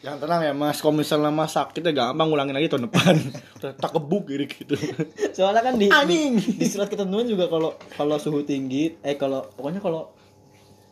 Yang 0.00 0.16
tenang 0.20 0.40
ya 0.44 0.52
mas. 0.52 0.76
Kalau 0.78 0.94
misalnya 0.94 1.30
mas 1.30 1.52
sakit 1.52 1.80
ya 1.80 1.92
gampang 1.92 2.26
ngulangin 2.28 2.54
lagi 2.54 2.68
tahun 2.68 2.86
depan. 2.90 3.14
Udah 3.60 3.72
tak 3.76 3.90
kebuk 3.94 4.24
gitu 4.28 4.44
gitu. 4.46 4.74
Soalnya 5.32 5.62
kan 5.64 5.74
di 5.78 5.86
di, 5.88 6.18
di 6.60 6.66
surat 6.66 6.88
ketentuan 6.88 7.24
juga 7.24 7.46
kalau 7.46 7.74
kalau 7.94 8.16
suhu 8.18 8.42
tinggi 8.42 8.98
eh 9.00 9.14
kalau 9.14 9.46
pokoknya 9.54 9.78
kalau 9.78 10.12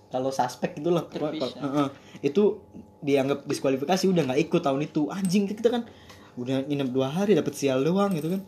kalau 0.08 0.30
suspek 0.30 0.76
gitu 0.80 0.92
loh. 0.92 1.08
Kalau- 1.08 1.32
Terpisah. 1.32 1.60
Heeh. 1.60 1.88
itu 2.22 2.60
dianggap 3.02 3.48
diskualifikasi 3.50 4.04
udah 4.06 4.22
nggak 4.30 4.40
ikut 4.46 4.62
tahun 4.62 4.86
itu. 4.86 5.10
Anjing 5.10 5.50
kita 5.50 5.68
kan 5.68 5.84
udah 6.32 6.64
nginep 6.64 6.88
dua 6.88 7.12
hari 7.12 7.36
dapat 7.36 7.52
sial 7.52 7.84
doang 7.84 8.16
gitu 8.16 8.32
kan 8.32 8.40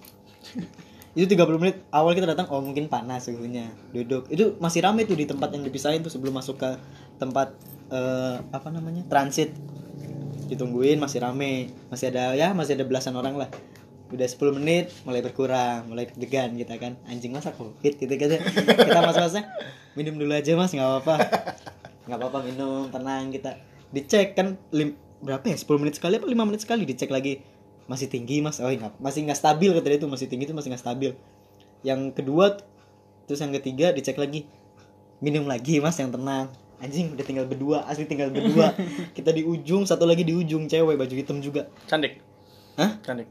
itu 1.15 1.31
30 1.31 1.63
menit 1.63 1.77
awal 1.95 2.11
kita 2.11 2.27
datang 2.27 2.51
oh 2.51 2.59
mungkin 2.59 2.91
panas 2.91 3.31
suhunya 3.31 3.71
duduk. 3.95 4.27
Itu 4.27 4.59
masih 4.59 4.83
rame 4.83 5.07
tuh 5.07 5.15
di 5.15 5.31
tempat 5.31 5.55
yang 5.55 5.63
dipisahin 5.63 6.03
tuh 6.03 6.11
sebelum 6.11 6.35
masuk 6.35 6.59
ke 6.59 6.71
tempat 7.23 7.55
eh, 7.95 8.43
apa 8.51 8.69
namanya 8.75 9.07
transit. 9.07 9.55
Ditungguin 10.51 10.99
masih 10.99 11.23
rame. 11.23 11.71
Masih 11.87 12.11
ada 12.11 12.35
ya 12.35 12.51
masih 12.51 12.75
ada 12.75 12.85
belasan 12.85 13.15
orang 13.15 13.39
lah. 13.39 13.47
Udah 14.11 14.27
10 14.27 14.59
menit 14.59 14.91
mulai 15.07 15.23
berkurang 15.23 15.87
mulai 15.87 16.11
deg-degan 16.11 16.59
kita 16.59 16.83
kan. 16.83 16.99
Anjing 17.07 17.31
masa 17.31 17.55
covid 17.55 17.95
gitu 17.95 18.11
kita 18.11 18.43
kita 18.67 18.99
mas 18.99 19.15
masnya 19.15 19.47
minum 19.95 20.19
dulu 20.19 20.35
aja 20.35 20.59
mas 20.59 20.75
nggak 20.75 20.83
apa-apa. 20.83 21.17
Nggak 22.11 22.19
apa-apa 22.19 22.39
minum 22.43 22.91
tenang 22.91 23.31
kita 23.31 23.55
dicek 23.95 24.35
kan 24.35 24.59
lim, 24.75 24.99
berapa 25.23 25.47
ya 25.47 25.55
10 25.55 25.79
menit 25.79 25.95
sekali 25.95 26.19
apa 26.19 26.27
5 26.27 26.49
menit 26.51 26.61
sekali 26.67 26.83
dicek 26.83 27.15
lagi 27.15 27.54
masih 27.85 28.09
tinggi 28.09 28.41
mas. 28.41 28.61
Oh 28.61 28.69
enggak 28.69 28.97
masih 29.01 29.25
nggak 29.29 29.39
stabil 29.39 29.71
kata 29.77 29.87
dia 29.93 29.99
itu 30.01 30.09
masih 30.09 30.27
tinggi 30.29 30.45
itu 30.49 30.55
masih 30.57 30.73
nggak 30.73 30.83
stabil. 30.83 31.11
Yang 31.85 32.01
kedua 32.17 32.57
terus 33.29 33.41
yang 33.41 33.53
ketiga 33.53 33.93
dicek 33.93 34.17
lagi. 34.17 34.49
Minum 35.21 35.49
lagi 35.49 35.81
mas 35.81 35.97
yang 36.01 36.13
tenang. 36.13 36.53
Anjing 36.83 37.17
udah 37.17 37.25
tinggal 37.25 37.47
berdua. 37.49 37.85
Asli 37.89 38.05
tinggal 38.05 38.29
berdua. 38.29 38.77
Kita 39.17 39.33
di 39.33 39.45
ujung 39.45 39.89
satu 39.89 40.05
lagi 40.05 40.25
di 40.27 40.35
ujung. 40.37 40.69
Cewek 40.69 40.97
baju 41.01 41.15
hitam 41.15 41.41
juga. 41.41 41.71
Cantik? 41.89 42.21
Hah? 42.77 43.01
Cantik. 43.01 43.29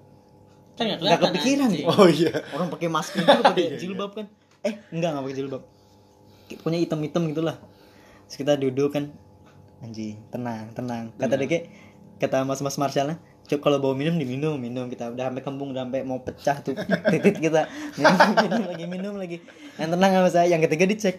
Kan 0.73 0.89
nggak 0.89 1.21
kepikiran. 1.21 1.69
anjing. 1.69 1.85
ya 1.85 1.93
Oh 1.93 2.09
iya. 2.09 2.33
orang 2.57 2.73
pakai 2.73 2.89
masker 2.89 3.21
juga 3.21 3.41
pakai 3.45 3.65
jilbab 3.81 4.11
kan. 4.17 4.25
Eh 4.65 4.81
enggak 4.89 5.09
nggak 5.13 5.23
pakai 5.29 5.37
jilbab. 5.37 5.63
Pokoknya 6.49 6.79
hitam-hitam 6.81 7.21
gitulah. 7.29 7.57
Terus 8.29 8.37
kita 8.41 8.53
duduk 8.57 8.89
kan. 8.89 9.13
Anjing 9.85 10.17
tenang 10.33 10.73
tenang. 10.73 11.13
Kata 11.19 11.35
deke 11.37 11.69
kata 12.17 12.47
mas 12.47 12.63
mas 12.63 12.79
Marshallnya 12.79 13.19
Cuk 13.43 13.59
kalau 13.59 13.77
bawa 13.83 13.93
minum 13.93 14.15
diminum 14.15 14.55
minum 14.55 14.87
kita. 14.87 15.11
Udah 15.11 15.27
sampai 15.27 15.43
kembung 15.43 15.75
udah 15.75 15.83
sampai 15.83 16.01
mau 16.07 16.23
pecah 16.23 16.57
tuh. 16.63 16.75
Titit 17.11 17.43
kita. 17.43 17.67
Minum, 17.99 18.17
minum 18.47 18.63
lagi 18.63 18.85
minum 18.87 19.13
lagi. 19.19 19.37
Yang 19.75 19.89
tenang 19.97 20.11
sama 20.15 20.29
saya. 20.31 20.47
Yang 20.47 20.61
ketiga 20.71 20.85
dicek. 20.87 21.15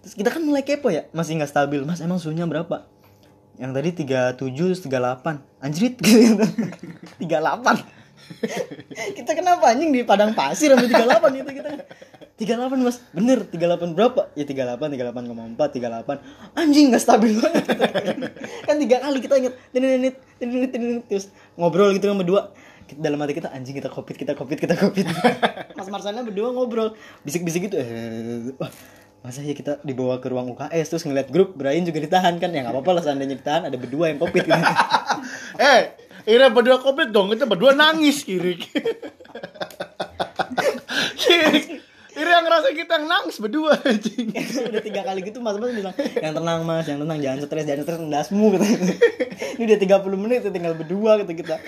Terus 0.00 0.14
kita 0.16 0.28
kan 0.32 0.40
mulai 0.40 0.64
kepo 0.64 0.88
ya. 0.88 1.04
Masih 1.12 1.36
nggak 1.36 1.50
stabil. 1.52 1.84
Mas 1.84 2.00
emang 2.00 2.16
suhunya 2.16 2.48
berapa? 2.48 2.88
Yang 3.60 3.70
tadi 3.76 3.88
37 4.40 4.88
38 4.88 5.64
anjrit. 5.64 5.94
Gitu 6.04 6.44
38 7.20 8.05
kita 9.18 9.30
kenapa 9.32 9.72
anjing 9.72 9.90
di 9.92 10.02
padang 10.02 10.32
pasir 10.32 10.72
sampai 10.72 10.88
38 10.88 11.40
itu 11.40 11.50
kita? 11.62 11.70
38 12.36 12.84
mas. 12.84 13.00
Bener 13.16 13.48
38 13.48 13.96
berapa? 13.96 14.28
Ya 14.36 14.44
38 14.44 14.76
38,4 14.76 15.56
38 15.56 16.20
anjing 16.52 16.84
gak 16.92 17.02
stabil 17.02 17.32
banget. 17.32 17.64
Kan 18.68 18.76
tiga 18.76 18.96
kali 19.00 19.18
kita 19.24 19.34
inget 19.40 19.54
tinit 19.72 20.14
tinit 20.36 20.68
tinit 20.68 21.00
terus 21.08 21.32
ngobrol 21.56 21.96
gitu 21.96 22.12
kan 22.12 22.20
berdua 22.20 22.52
Kita- 22.86 23.02
dalam 23.02 23.18
hati 23.18 23.34
kita 23.34 23.50
anjing 23.50 23.74
kita 23.74 23.90
covid 23.90 24.14
kita 24.14 24.32
covid 24.36 24.58
kita 24.60 24.74
covid. 24.78 25.06
Mas 25.74 25.88
Marsana 25.88 26.22
berdua 26.22 26.52
ngobrol 26.52 26.94
bisik-bisik 27.24 27.72
gitu. 27.72 27.80
Eh 27.80 28.52
wah 28.60 28.70
masa 29.24 29.42
ya 29.42 29.58
kita 29.58 29.82
dibawa 29.82 30.22
ke 30.22 30.30
ruang 30.30 30.54
UKS 30.54 30.86
terus 30.86 31.02
ngeliat 31.02 31.26
grup 31.34 31.58
Brian 31.58 31.82
juga 31.82 31.98
ditahan 31.98 32.38
kan? 32.38 32.52
Ya 32.54 32.62
nggak 32.62 32.78
apa-apa 32.78 33.00
lah 33.00 33.02
seandainya 33.02 33.40
ditahan 33.40 33.66
ada 33.66 33.74
berdua 33.74 34.12
yang 34.12 34.20
covid 34.20 34.44
gitu. 34.44 34.54
Eh, 35.56 35.80
Ira 36.26 36.50
berdua 36.50 36.82
komplit 36.82 37.14
dong, 37.14 37.30
kita 37.30 37.46
berdua 37.46 37.70
nangis 37.70 38.26
kiri. 38.26 38.58
Ira 42.16 42.30
yang 42.40 42.44
ngerasa 42.48 42.72
kita 42.72 42.92
yang 42.96 43.06
nangis 43.06 43.36
berdua 43.38 43.76
anjing. 43.84 44.32
udah 44.72 44.82
tiga 44.82 45.04
kali 45.04 45.20
gitu 45.20 45.38
mas 45.44 45.60
mas 45.60 45.70
bilang 45.70 45.94
yang 46.16 46.32
tenang 46.32 46.60
mas 46.64 46.86
yang 46.88 46.98
tenang 47.04 47.18
jangan 47.20 47.38
stres 47.44 47.64
jangan 47.68 47.82
stres 47.84 48.00
ndasmu 48.00 48.46
gitu 48.56 48.64
ini 49.60 49.62
udah 49.68 49.78
30 50.00 50.22
menit 50.24 50.40
ya, 50.44 50.50
tinggal 50.50 50.74
berdua 50.74 51.20
gitu 51.20 51.32
kita 51.36 51.60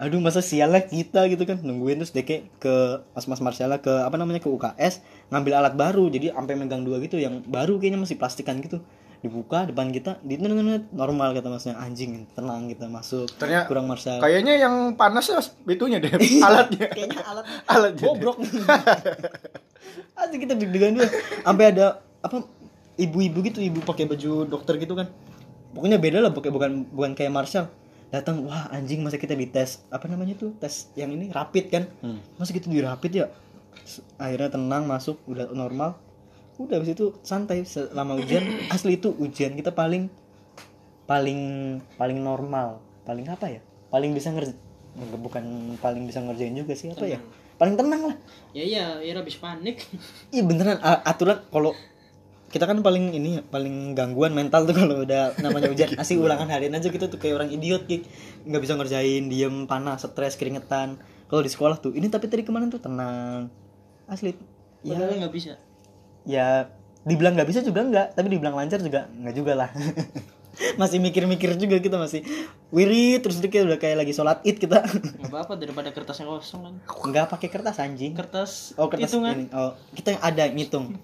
aduh 0.00 0.20
masa 0.24 0.40
sialnya 0.40 0.80
kita 0.84 1.28
gitu 1.28 1.44
kan 1.44 1.60
nungguin 1.60 2.00
terus 2.00 2.16
deke 2.16 2.48
ke 2.56 3.04
mas 3.12 3.28
mas 3.28 3.40
Marcella 3.44 3.76
ke 3.78 3.92
apa 3.92 4.16
namanya 4.16 4.40
ke 4.40 4.48
UKS 4.48 5.04
ngambil 5.28 5.52
alat 5.60 5.74
baru 5.76 6.08
jadi 6.08 6.32
sampai 6.32 6.54
megang 6.56 6.82
dua 6.82 6.96
gitu 7.04 7.20
yang 7.20 7.44
baru 7.44 7.76
kayaknya 7.76 8.00
masih 8.00 8.16
plastikan 8.16 8.64
gitu 8.64 8.80
dibuka 9.18 9.66
depan 9.66 9.90
kita 9.90 10.22
di 10.22 10.38
normal 10.38 11.34
kata 11.34 11.48
masnya. 11.50 11.74
Anjing 11.78 12.26
tenang 12.32 12.70
kita 12.70 12.86
masuk. 12.86 13.26
Ternyata 13.34 13.66
kurang 13.66 13.90
Marcel 13.90 14.22
Kayaknya 14.22 14.54
yang 14.62 14.74
panas 14.94 15.26
ya 15.26 15.42
itunya 15.66 15.98
deh, 15.98 16.10
alatnya. 16.42 16.86
kayaknya 16.90 17.22
alat. 17.26 17.44
Alatnya. 17.66 18.04
bobrok 18.06 18.38
Asli 20.14 20.36
kita 20.42 20.54
deg-degan 20.54 20.98
dulu 20.98 21.08
sampai 21.42 21.64
ada 21.74 22.02
apa 22.22 22.46
ibu-ibu 22.98 23.38
gitu 23.46 23.58
ibu 23.62 23.82
pakai 23.82 24.06
baju 24.06 24.46
dokter 24.46 24.78
gitu 24.78 24.94
kan. 24.94 25.10
Pokoknya 25.74 25.98
beda 25.98 26.18
lah 26.22 26.30
pakai 26.30 26.50
bukan 26.54 26.86
bukan 26.90 27.12
kayak 27.18 27.34
Marshall 27.34 27.66
datang 28.08 28.40
wah 28.48 28.72
anjing 28.72 29.04
masa 29.04 29.20
kita 29.20 29.36
dites 29.36 29.84
apa 29.92 30.08
namanya 30.08 30.32
tuh 30.38 30.56
tes 30.56 30.88
yang 30.94 31.10
ini 31.10 31.34
rapid 31.34 31.64
kan? 31.68 31.84
Masa 32.38 32.54
gitu 32.54 32.70
di 32.70 32.80
rapid 32.80 33.12
ya 33.12 33.26
akhirnya 34.20 34.52
tenang 34.52 34.84
masuk 34.84 35.20
udah 35.26 35.48
normal 35.54 35.96
udah 36.58 36.82
habis 36.82 36.92
itu 36.92 37.14
santai. 37.22 37.62
Selama 37.64 38.18
ujian 38.18 38.44
asli 38.74 38.98
itu 38.98 39.14
ujian 39.16 39.54
kita 39.54 39.72
paling 39.72 40.10
paling 41.06 41.40
paling 41.96 42.18
normal. 42.20 42.82
Paling 43.06 43.26
apa 43.30 43.48
ya? 43.48 43.60
Paling 43.88 44.12
bisa 44.12 44.34
ngerjain 44.34 44.58
bukan 44.98 45.78
paling 45.78 46.04
bisa 46.04 46.20
ngerjain 46.20 46.52
juga 46.58 46.74
sih. 46.74 46.90
Apa 46.90 47.06
ya? 47.06 47.22
Paling 47.58 47.74
tenang 47.74 48.02
lah. 48.12 48.16
Ya 48.54 48.62
iya, 48.62 48.84
Ira 49.02 49.22
habis 49.22 49.38
panik. 49.38 49.82
Iya 50.34 50.42
beneran. 50.44 50.78
Aturan 50.82 51.42
kalau 51.50 51.72
kita 52.48 52.64
kan 52.64 52.80
paling 52.80 53.12
ini 53.12 53.40
ya, 53.40 53.42
paling 53.44 53.92
gangguan 53.92 54.32
mental 54.32 54.64
tuh 54.64 54.72
kalau 54.72 55.04
udah 55.04 55.36
namanya 55.44 55.68
ujian 55.68 55.92
asli 56.00 56.16
ulangan 56.16 56.48
harian 56.48 56.72
aja 56.72 56.88
gitu 56.88 57.04
tuh 57.04 57.20
kayak 57.20 57.44
orang 57.44 57.52
idiot 57.52 57.84
gitu 57.84 58.08
nggak 58.48 58.62
bisa 58.64 58.72
ngerjain 58.72 59.28
diem 59.28 59.68
panas 59.68 60.04
stres 60.04 60.40
keringetan. 60.40 60.96
Kalau 61.28 61.44
di 61.44 61.50
sekolah 61.52 61.76
tuh 61.76 61.92
ini 61.92 62.08
tapi 62.08 62.24
tadi 62.30 62.42
kemarin 62.44 62.72
tuh? 62.72 62.80
Tenang. 62.80 63.52
Asli. 64.08 64.32
Ya. 64.80 64.96
Padahal 64.96 65.28
nggak 65.28 65.34
bisa. 65.34 65.60
Ya 66.28 66.68
dibilang 67.08 67.32
nggak 67.32 67.48
bisa 67.48 67.60
juga 67.64 67.80
nggak 67.80 68.12
tapi 68.12 68.28
dibilang 68.28 68.52
lancar 68.52 68.84
juga 68.84 69.08
nggak 69.08 69.34
juga 69.34 69.52
lah 69.56 69.70
masih 70.80 70.98
mikir-mikir 70.98 71.54
juga 71.54 71.80
kita 71.80 71.96
masih 71.96 72.20
wirid 72.68 73.24
terus 73.24 73.40
kita 73.40 73.64
udah 73.64 73.78
kayak 73.80 74.04
lagi 74.04 74.12
sholat 74.12 74.42
id 74.44 74.58
kita 74.58 74.84
Nggak 74.84 75.30
apa-apa 75.30 75.54
daripada 75.56 75.88
kertasnya 75.94 76.26
kosong 76.26 76.60
kan. 76.66 76.74
nggak 76.84 77.26
pakai 77.30 77.48
kertas 77.48 77.78
anjing 77.78 78.12
Kertas 78.12 78.74
oh 78.76 78.90
kertas 78.90 79.08
hitungan. 79.08 79.34
ini 79.38 79.46
oh 79.54 79.72
kita 79.96 80.18
ada 80.20 80.44
ngitung 80.50 80.98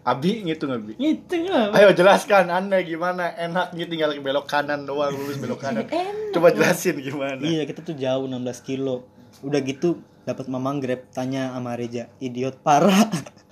Abi 0.00 0.40
ngitung 0.40 0.72
Abi. 0.72 0.96
Ngitung 0.96 1.52
lah. 1.52 1.76
Ayo 1.76 1.92
jelaskan 1.92 2.48
Anda 2.48 2.80
gimana 2.80 3.36
enaknya 3.36 3.84
tinggal 3.84 4.16
belok 4.16 4.48
kanan 4.48 4.88
doang 4.88 5.12
lurus 5.12 5.36
belok 5.36 5.60
kanan. 5.60 5.84
Coba 6.32 6.56
jelasin 6.56 7.04
gimana. 7.04 7.36
Iya 7.36 7.68
kita 7.68 7.84
tuh 7.84 7.92
jauh 7.92 8.24
16 8.24 8.64
kilo. 8.64 9.04
Udah 9.44 9.60
gitu 9.60 10.00
dapat 10.24 10.48
mamang 10.48 10.80
grab 10.80 11.04
tanya 11.12 11.52
sama 11.52 11.76
Reja, 11.76 12.08
idiot 12.16 12.56
parah. 12.64 13.12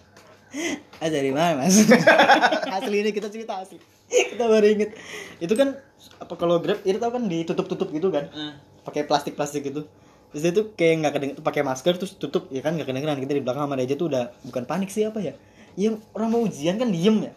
ah 0.98 1.08
dari 1.08 1.30
mana 1.30 1.62
mas? 1.64 1.84
asli 2.76 2.96
ini 3.04 3.10
kita 3.12 3.28
cerita 3.28 3.60
asli. 3.60 3.78
kita 4.08 4.44
baru 4.48 4.66
inget. 4.66 4.96
Itu 5.38 5.52
kan 5.54 5.76
apa 6.18 6.34
kalau 6.34 6.58
grab 6.58 6.80
itu 6.82 6.96
tau 6.96 7.12
kan 7.12 7.28
ditutup-tutup 7.28 7.88
gitu 7.92 8.08
kan? 8.08 8.32
Ah, 8.32 8.54
Pakai 8.82 9.04
plastik-plastik 9.04 9.68
gitu. 9.68 9.84
Terus 10.32 10.44
itu 10.44 10.60
kayak 10.76 10.94
nggak 11.04 11.12
kedengeran 11.16 11.40
pakai 11.44 11.62
masker 11.64 11.94
terus 11.96 12.16
tutup 12.16 12.48
ya 12.52 12.60
kan 12.60 12.76
nggak 12.76 12.88
kedengeran 12.88 13.16
kita 13.20 13.32
di 13.36 13.42
belakang 13.44 13.64
sama 13.68 13.76
Reja 13.76 13.96
tuh 13.96 14.12
udah 14.12 14.32
bukan 14.44 14.64
panik 14.64 14.88
sih 14.92 15.04
apa 15.04 15.20
ya? 15.20 15.32
Iya 15.76 15.96
orang 16.16 16.28
mau 16.32 16.42
ujian 16.44 16.76
kan 16.76 16.88
diem 16.88 17.28
ya. 17.28 17.32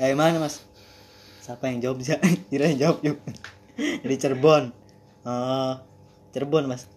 Kayak 0.00 0.16
mana 0.16 0.36
mas? 0.40 0.64
Siapa 1.44 1.68
yang 1.68 1.80
jawab 1.84 2.00
sih? 2.04 2.16
Kira 2.48 2.72
yang 2.72 2.80
jawab 2.80 2.98
yuk. 3.04 3.16
Dari 3.76 4.16
Cirebon. 4.16 4.72
Oh, 5.24 5.74
Cirebon 6.32 6.64
mas. 6.68 6.88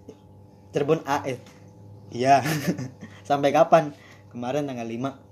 Cirebon 0.72 1.04
AS. 1.04 1.40
Iya. 2.12 2.40
Sampai 3.28 3.52
kapan? 3.52 3.92
Kemarin 4.38 4.70
tanggal 4.70 4.86
5 4.86 5.26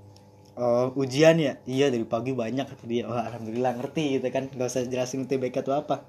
Oh, 0.57 0.89
ujian 0.97 1.37
ya? 1.37 1.59
Iya, 1.67 1.91
dari 1.93 2.07
pagi 2.07 2.31
banyak 2.31 2.65
kata 2.65 2.87
dia. 2.87 3.03
Wah, 3.05 3.27
alhamdulillah 3.27 3.75
ngerti 3.75 4.17
gitu 4.17 4.31
kan. 4.31 4.47
Gak 4.49 4.65
usah 4.65 4.87
jelasin 4.87 5.27
UTBK 5.27 5.61
itu 5.61 5.69
apa. 5.69 6.01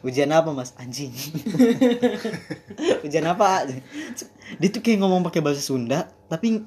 Ujian 0.00 0.30
apa, 0.30 0.54
Mas? 0.54 0.72
Anjing. 0.78 1.10
ujian 3.04 3.26
apa? 3.26 3.66
Dia 4.56 4.68
tuh 4.70 4.78
kayak 4.78 5.02
ngomong 5.02 5.26
pakai 5.26 5.42
bahasa 5.42 5.58
Sunda, 5.58 6.06
tapi 6.30 6.62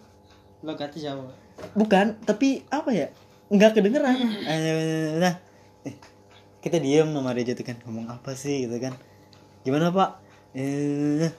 logatnya 0.62 1.16
Jawa. 1.16 1.32
bukan, 1.74 2.20
tapi 2.28 2.68
apa 2.68 2.92
ya? 2.92 3.08
Nggak 3.48 3.80
kedengeran. 3.80 4.18
Eh, 4.44 5.16
Nah, 5.18 5.40
eh, 5.88 5.96
kita 6.60 6.78
diem 6.78 7.08
sama 7.08 7.32
Reja 7.32 7.56
tuh 7.56 7.64
kan 7.64 7.80
ngomong 7.88 8.12
apa 8.12 8.36
sih 8.36 8.68
gitu 8.68 8.76
kan. 8.84 8.92
Gimana, 9.64 9.96
Pak? 9.96 10.10
Eh, 10.60 11.32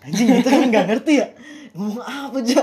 anjing 0.00 0.26
kita 0.40 0.48
kan 0.48 0.62
nggak 0.66 0.86
ngerti 0.88 1.12
ya. 1.16 1.26
Ngomong 1.70 2.02
apa 2.02 2.38
aja? 2.38 2.60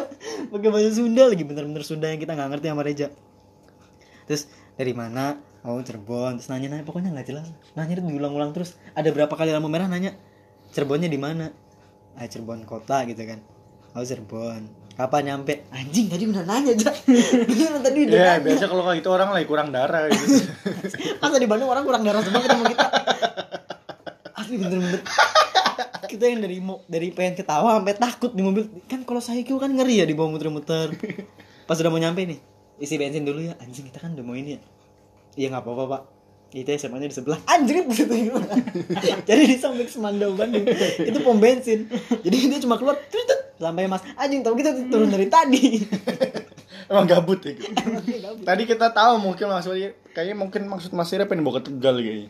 Pakai 0.47 0.69
bahasa 0.69 0.91
Sunda 0.91 1.23
lagi 1.25 1.43
bener-bener 1.43 1.83
Sunda 1.83 2.07
yang 2.07 2.19
kita 2.19 2.33
nggak 2.33 2.49
ngerti 2.51 2.65
sama 2.67 2.83
Reja. 2.83 3.07
Terus 4.25 4.43
dari 4.75 4.91
mana? 4.91 5.37
Oh 5.63 5.79
Cirebon. 5.79 6.37
Terus 6.37 6.49
nanya-nanya 6.49 6.83
pokoknya 6.83 7.15
nggak 7.15 7.27
jelas. 7.27 7.47
Nanya 7.73 7.95
itu 7.95 8.03
diulang-ulang 8.03 8.51
terus. 8.51 8.75
Ada 8.93 9.09
berapa 9.09 9.31
kali 9.31 9.51
lampu 9.51 9.67
merah 9.67 9.87
nanya 9.87 10.11
Cirebonnya 10.71 11.07
di 11.07 11.15
mana? 11.15 11.47
Ah 12.13 12.27
Cirebon 12.27 12.63
kota 12.63 13.05
gitu 13.05 13.23
kan. 13.23 13.39
Oh 13.93 14.03
Cirebon. 14.03 14.67
Kapan 14.97 15.23
nyampe? 15.29 15.69
Anjing 15.69 16.09
tadi 16.09 16.25
udah 16.25 16.41
nanya 16.41 16.73
aja. 16.73 16.89
Tadi 17.85 17.99
udah 18.01 18.17
Ya, 18.17 18.25
nanya. 18.35 18.43
biasa 18.43 18.65
kalau 18.65 18.81
kayak 18.81 18.97
gitu 18.99 19.09
orang 19.13 19.29
lagi 19.29 19.45
kurang 19.45 19.69
darah 19.69 20.09
gitu. 20.09 20.41
Masa 21.21 21.37
di 21.37 21.45
Bandung 21.45 21.69
orang 21.69 21.85
kurang 21.85 22.01
darah 22.01 22.25
semua 22.25 22.41
ketemu 22.41 22.63
kita. 22.73 22.85
Asli 24.41 24.55
bener-bener. 24.57 25.01
Kita 26.11 26.25
yang 26.29 26.39
dari 26.43 26.57
dari 26.87 27.07
pengen 27.11 27.39
ketawa 27.39 27.79
sampai 27.79 27.95
takut 27.97 28.31
di 28.33 28.41
mobil. 28.41 28.67
Kan 28.85 29.03
kalau 29.03 29.21
saya 29.21 29.41
kan 29.43 29.71
ngeri 29.71 30.01
ya 30.01 30.05
dibawa 30.05 30.31
muter-muter. 30.33 30.93
Pas 31.67 31.77
udah 31.79 31.91
mau 31.91 31.99
nyampe 31.99 32.23
nih, 32.23 32.39
isi 32.79 32.95
bensin 32.95 33.27
dulu 33.27 33.43
ya. 33.43 33.53
Anjing 33.59 33.87
kita 33.89 33.99
kan 33.99 34.15
udah 34.15 34.25
mau 34.25 34.35
ini 34.37 34.55
ya. 34.55 34.61
Iya 35.37 35.47
nggak 35.53 35.63
apa-apa 35.65 35.83
pak. 35.89 36.01
Itu 36.55 36.71
SMA-nya 36.79 37.11
di 37.11 37.15
sebelah. 37.15 37.39
Anjing 37.43 37.83
gimana? 37.91 38.55
Jadi 39.27 39.41
di 39.51 39.55
samping 39.59 39.89
Semandau 39.91 40.31
Bandung 40.33 40.63
itu 41.03 41.19
pom 41.19 41.37
bensin. 41.37 41.91
Jadi 42.23 42.35
dia 42.47 42.59
cuma 42.63 42.79
keluar 42.79 42.95
sampai 43.57 43.89
mas 43.89 44.05
anjing 44.15 44.45
tahu 44.45 44.53
kita 44.57 44.69
turun 44.87 45.09
dari 45.09 45.27
tadi. 45.27 45.81
Emang 46.91 47.03
gabut 47.03 47.43
ya. 47.43 47.51
gitu. 47.51 47.75
Tadi 48.47 48.63
kita 48.63 48.95
tahu 48.95 49.19
mungkin 49.19 49.51
maksudnya 49.51 49.91
kayaknya 50.15 50.35
mungkin 50.39 50.71
maksud 50.71 50.95
Mas 50.95 51.11
Ira 51.11 51.27
pengen 51.27 51.43
bawa 51.43 51.59
ke 51.59 51.67
Tegal 51.67 51.99
kayaknya. 51.99 52.27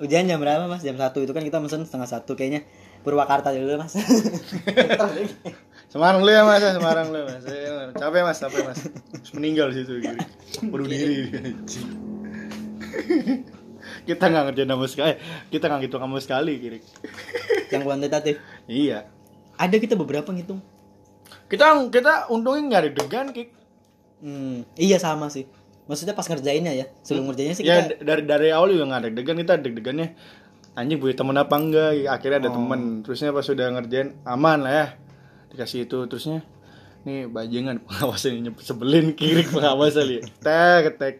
Ujian 0.00 0.24
jam 0.24 0.40
berapa 0.40 0.64
mas? 0.64 0.80
Jam 0.80 0.96
satu 0.96 1.20
itu 1.20 1.30
kan 1.30 1.44
kita 1.44 1.60
mesen 1.60 1.84
setengah 1.84 2.08
satu 2.08 2.32
kayaknya 2.32 2.64
Purwakarta 3.04 3.52
dulu 3.52 3.76
mas. 3.76 3.94
Semarang 5.90 6.22
lu 6.22 6.30
ya 6.30 6.46
Mas, 6.46 6.62
Semarang 6.62 7.10
lu 7.10 7.26
Mas. 7.26 7.42
Saya- 7.42 7.90
Capek 7.90 8.22
Mas, 8.22 8.38
capek 8.38 8.62
Mas. 8.62 8.78
Terus 8.86 9.32
meninggal 9.34 9.74
situ 9.74 9.98
gitu. 9.98 10.16
Bunuh 10.70 10.86
diri. 10.86 11.34
kita 14.00 14.24
nggak 14.26 14.44
ngerjain 14.50 14.70
sama 14.70 14.86
sekali 14.88 15.14
kita 15.48 15.64
nggak 15.68 15.80
ngitung 15.86 16.02
sama 16.02 16.18
sekali 16.18 16.52
kiri 16.58 16.78
yang 17.70 17.82
kuantitatif 17.84 18.40
iya 18.66 19.06
ada 19.54 19.76
kita 19.76 19.94
beberapa 19.94 20.30
ngitung 20.32 20.58
kita 21.46 21.90
kita 21.92 22.26
untungnya 22.32 22.62
nggak 22.66 22.80
ada 22.80 22.90
degan 22.90 23.26
kik 23.30 23.48
hmm, 24.24 24.66
iya 24.74 24.98
sama 24.98 25.28
sih 25.28 25.46
maksudnya 25.90 26.14
pas 26.14 26.22
ngerjainnya 26.22 26.72
ya? 26.72 26.86
Sebelum 27.02 27.26
ngerjainnya 27.26 27.52
sih 27.52 27.64
ya 27.64 27.82
kita 27.82 27.86
d- 27.90 28.00
dari 28.00 28.22
dari 28.22 28.48
awal 28.48 28.70
juga 28.70 28.86
nggak 28.86 29.00
ada 29.00 29.10
degan 29.10 29.36
kita 29.36 29.58
deg-degannya 29.58 30.08
anjing 30.72 30.96
punya 30.96 31.14
temen 31.14 31.34
apa 31.34 31.54
enggak? 31.56 31.90
Akhirnya 32.06 32.38
Oh. 32.38 32.42
ada 32.42 32.50
temen. 32.52 32.80
Terusnya 33.02 33.30
pas 33.30 33.42
sudah 33.42 33.66
ngerjain 33.70 34.14
aman 34.22 34.58
lah 34.60 34.72
ya. 34.72 34.86
Dikasih 35.50 35.84
itu 35.84 36.06
terusnya 36.06 36.46
nih 37.00 37.26
bajengan 37.26 37.80
pengawasan 37.84 38.38
ini 38.38 38.54
sebelin 38.56 39.12
kiri 39.12 39.42
pengawasan 39.44 40.06
ya 40.08 40.20
tek 40.38 40.94
tek. 40.96 41.14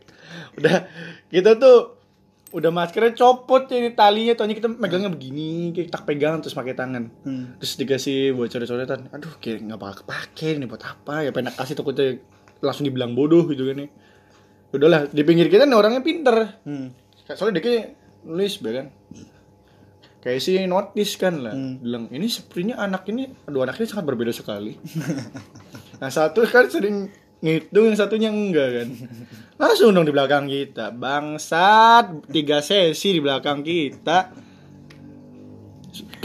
Udah 0.55 0.87
kita 1.27 1.57
tuh 1.57 1.99
udah 2.51 2.69
maskernya 2.69 3.15
copot 3.17 3.71
ini 3.71 3.91
talinya 3.91 4.35
tuh 4.35 4.45
kita 4.45 4.67
megangnya 4.69 5.07
begini 5.09 5.71
kita 5.71 5.95
tak 5.95 6.03
pegang 6.05 6.39
terus 6.39 6.51
pakai 6.53 6.75
tangan. 6.75 7.07
Hmm. 7.23 7.55
terus 7.57 7.75
dikasih 7.77 8.35
buat 8.35 8.51
coret-coretan 8.51 9.07
aduh 9.09 9.39
kayak 9.39 9.63
nggak 9.63 9.79
bakal 9.79 10.03
kepake 10.03 10.59
ini 10.59 10.67
buat 10.67 10.83
apa 10.83 11.23
ya 11.23 11.31
pengen 11.31 11.55
kasih 11.55 11.75
takutnya 11.75 12.19
langsung 12.59 12.85
dibilang 12.85 13.15
bodoh 13.15 13.47
gitu 13.47 13.65
kan 13.65 13.87
ya 13.87 13.89
udahlah 14.71 15.11
di 15.11 15.23
pinggir 15.27 15.51
kita 15.51 15.67
nih 15.67 15.77
orangnya 15.77 16.03
pinter. 16.03 16.63
Hmm. 16.63 16.95
soalnya 17.31 17.63
dia 17.63 17.65
kayak 17.67 17.85
nulis 18.27 18.59
ya 18.59 18.73
kan? 18.83 18.87
Kayak 20.21 20.41
si 20.45 20.53
notice 20.69 21.15
kan 21.17 21.35
lah. 21.41 21.55
Hmm. 21.57 21.81
bilang 21.81 22.05
ini 22.13 22.27
sepertinya 22.29 22.77
anak 22.85 23.09
ini 23.09 23.33
dua 23.49 23.65
anak 23.65 23.81
ini 23.81 23.87
sangat 23.89 24.07
berbeda 24.07 24.33
sekali. 24.35 24.77
Nah 26.01 26.09
satu 26.09 26.49
kan 26.49 26.65
sering 26.65 27.13
ngitung 27.45 27.93
yang 27.93 27.97
satunya 28.01 28.33
enggak 28.33 28.69
kan? 28.73 28.89
Langsung 29.61 29.93
dong 29.93 30.09
di 30.09 30.17
belakang 30.17 30.49
kita. 30.49 30.97
Bangsat 30.97 32.25
tiga 32.33 32.65
sesi 32.65 33.13
di 33.13 33.21
belakang 33.21 33.61
kita. 33.61 34.33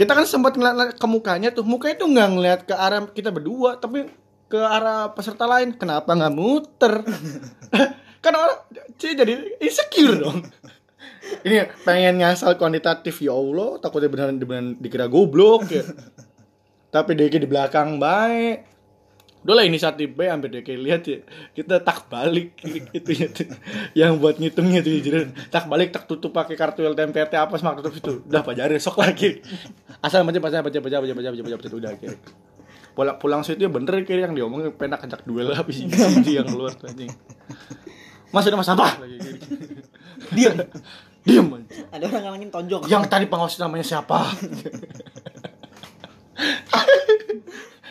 Kita 0.00 0.16
kan 0.16 0.24
sempat 0.24 0.56
ngeliat 0.56 0.96
ke 0.96 1.04
mukanya 1.04 1.52
tuh. 1.52 1.60
Mukanya 1.60 2.00
tuh 2.00 2.08
nggak 2.08 2.30
ngeliat 2.32 2.60
ke 2.64 2.72
arah 2.72 3.04
kita 3.12 3.28
berdua 3.28 3.76
tapi 3.76 4.08
ke 4.48 4.56
arah 4.56 5.12
peserta 5.12 5.44
lain. 5.44 5.76
Kenapa 5.76 6.16
nggak 6.16 6.32
muter 6.32 7.04
kan 8.26 8.34
orang 8.34 8.58
sih 8.98 9.14
jadi 9.14 9.54
insecure 9.62 10.18
dong. 10.18 10.42
Ini 11.46 11.70
pengen 11.86 12.22
ngasal 12.22 12.58
kuantitatif 12.58 13.22
ya 13.22 13.34
Allah 13.34 13.78
takutnya 13.78 14.10
beneran 14.10 14.42
beneran 14.42 14.66
dikira 14.82 15.06
goblok 15.06 15.70
ya. 15.70 15.86
Tapi 16.94 17.14
dia 17.14 17.30
di 17.30 17.46
belakang 17.46 18.02
baik. 18.02 18.74
Udah 19.46 19.62
lah 19.62 19.64
inisiatif 19.68 20.10
B 20.10 20.26
hampir 20.26 20.50
kayak 20.58 20.80
lihat 20.82 21.02
ya. 21.06 21.22
Kita 21.54 21.78
tak 21.78 22.10
balik 22.10 22.58
itu 22.66 23.10
ya. 23.14 23.30
Yang 24.06 24.12
buat 24.18 24.42
ngitungnya 24.42 24.82
tuh 24.82 24.98
jadi 24.98 25.30
tak 25.54 25.70
balik 25.70 25.94
tak 25.94 26.10
tutup 26.10 26.34
pakai 26.34 26.58
kartu 26.58 26.82
LTMPT 26.82 27.38
apa 27.38 27.54
semak 27.54 27.78
tutup 27.78 27.94
itu 27.94 28.12
udah 28.26 28.42
pelajarin 28.42 28.82
sok 28.82 28.98
lagi. 28.98 29.38
Asal 30.02 30.26
baca 30.26 30.42
baca 30.42 30.66
baca 30.66 30.78
baca 30.82 30.96
baca 30.98 31.14
baca 31.14 31.30
baca 31.30 31.54
baca, 31.62 31.76
udah 31.78 31.94
kira 31.94 32.18
pulang 32.96 33.20
pulang 33.20 33.42
situ 33.44 33.60
ya 33.60 33.68
bener 33.68 34.08
kira 34.08 34.24
yang 34.24 34.32
diomongin 34.32 34.72
penak 34.72 35.04
ajak 35.04 35.22
duel 35.28 35.52
lah 35.52 35.62
habis. 35.62 35.84
Ini 35.84 36.42
yang 36.42 36.48
keluar 36.48 36.72
tuh 36.74 36.90
anjing 36.90 37.12
mas 38.34 38.44
udah 38.46 38.58
mas 38.58 38.68
sampah 38.68 38.92
lagi 38.98 39.16
kiri. 39.18 39.40
diam. 40.36 40.56
Diam 41.26 41.46
ada 41.90 42.04
orang 42.06 42.22
ngalangin 42.22 42.50
tonjok. 42.54 42.86
Yang 42.86 43.04
tadi 43.10 43.26
pengawas 43.26 43.58
namanya 43.58 43.82
siapa? 43.82 44.22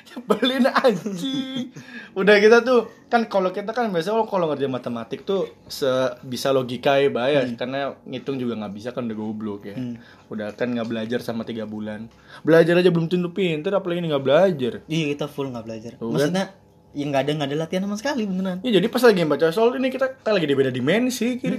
Nyebelin 0.08 0.72
anjing. 0.72 1.76
Udah 2.16 2.40
kita 2.40 2.64
tuh 2.64 2.88
kan 3.12 3.28
kalau 3.28 3.52
kita 3.52 3.76
kan 3.76 3.92
biasa 3.92 4.16
kalau 4.32 4.48
ngerjain 4.48 4.72
matematik 4.72 5.28
tuh 5.28 5.52
se 5.68 5.88
bisa 6.24 6.56
logika 6.56 6.96
ya 6.96 7.12
bayar 7.12 7.44
karena 7.60 8.00
ngitung 8.08 8.40
juga 8.40 8.56
nggak 8.56 8.74
bisa 8.74 8.90
kan 8.96 9.04
udah 9.04 9.18
goblok 9.20 9.68
ya. 9.68 9.76
Udah 10.32 10.56
kan 10.56 10.72
nggak 10.72 10.88
belajar 10.88 11.20
sama 11.20 11.44
tiga 11.44 11.68
bulan. 11.68 12.08
Belajar 12.48 12.80
aja 12.80 12.88
belum 12.88 13.12
tentu 13.12 13.36
pinter 13.36 13.76
apalagi 13.76 14.00
ini 14.00 14.16
nggak 14.16 14.26
belajar. 14.26 14.74
Iya 14.88 15.06
kita 15.12 15.28
full 15.28 15.52
nggak 15.52 15.66
belajar. 15.68 15.92
Tuh 16.00 16.08
kan. 16.08 16.14
maksudnya 16.16 16.46
ya 16.96 17.04
nggak 17.04 17.22
ada 17.28 17.32
nggak 17.36 17.50
ada 17.52 17.58
latihan 17.60 17.84
sama 17.84 18.00
sekali 18.00 18.24
beneran. 18.24 18.64
Ya 18.64 18.80
jadi 18.80 18.88
pas 18.88 19.04
lagi 19.04 19.22
baca 19.28 19.52
soal 19.52 19.76
ini 19.76 19.92
kita, 19.92 20.16
kita 20.16 20.32
lagi 20.32 20.48
di 20.48 20.56
beda 20.56 20.72
dimensi 20.72 21.36
kiri 21.36 21.58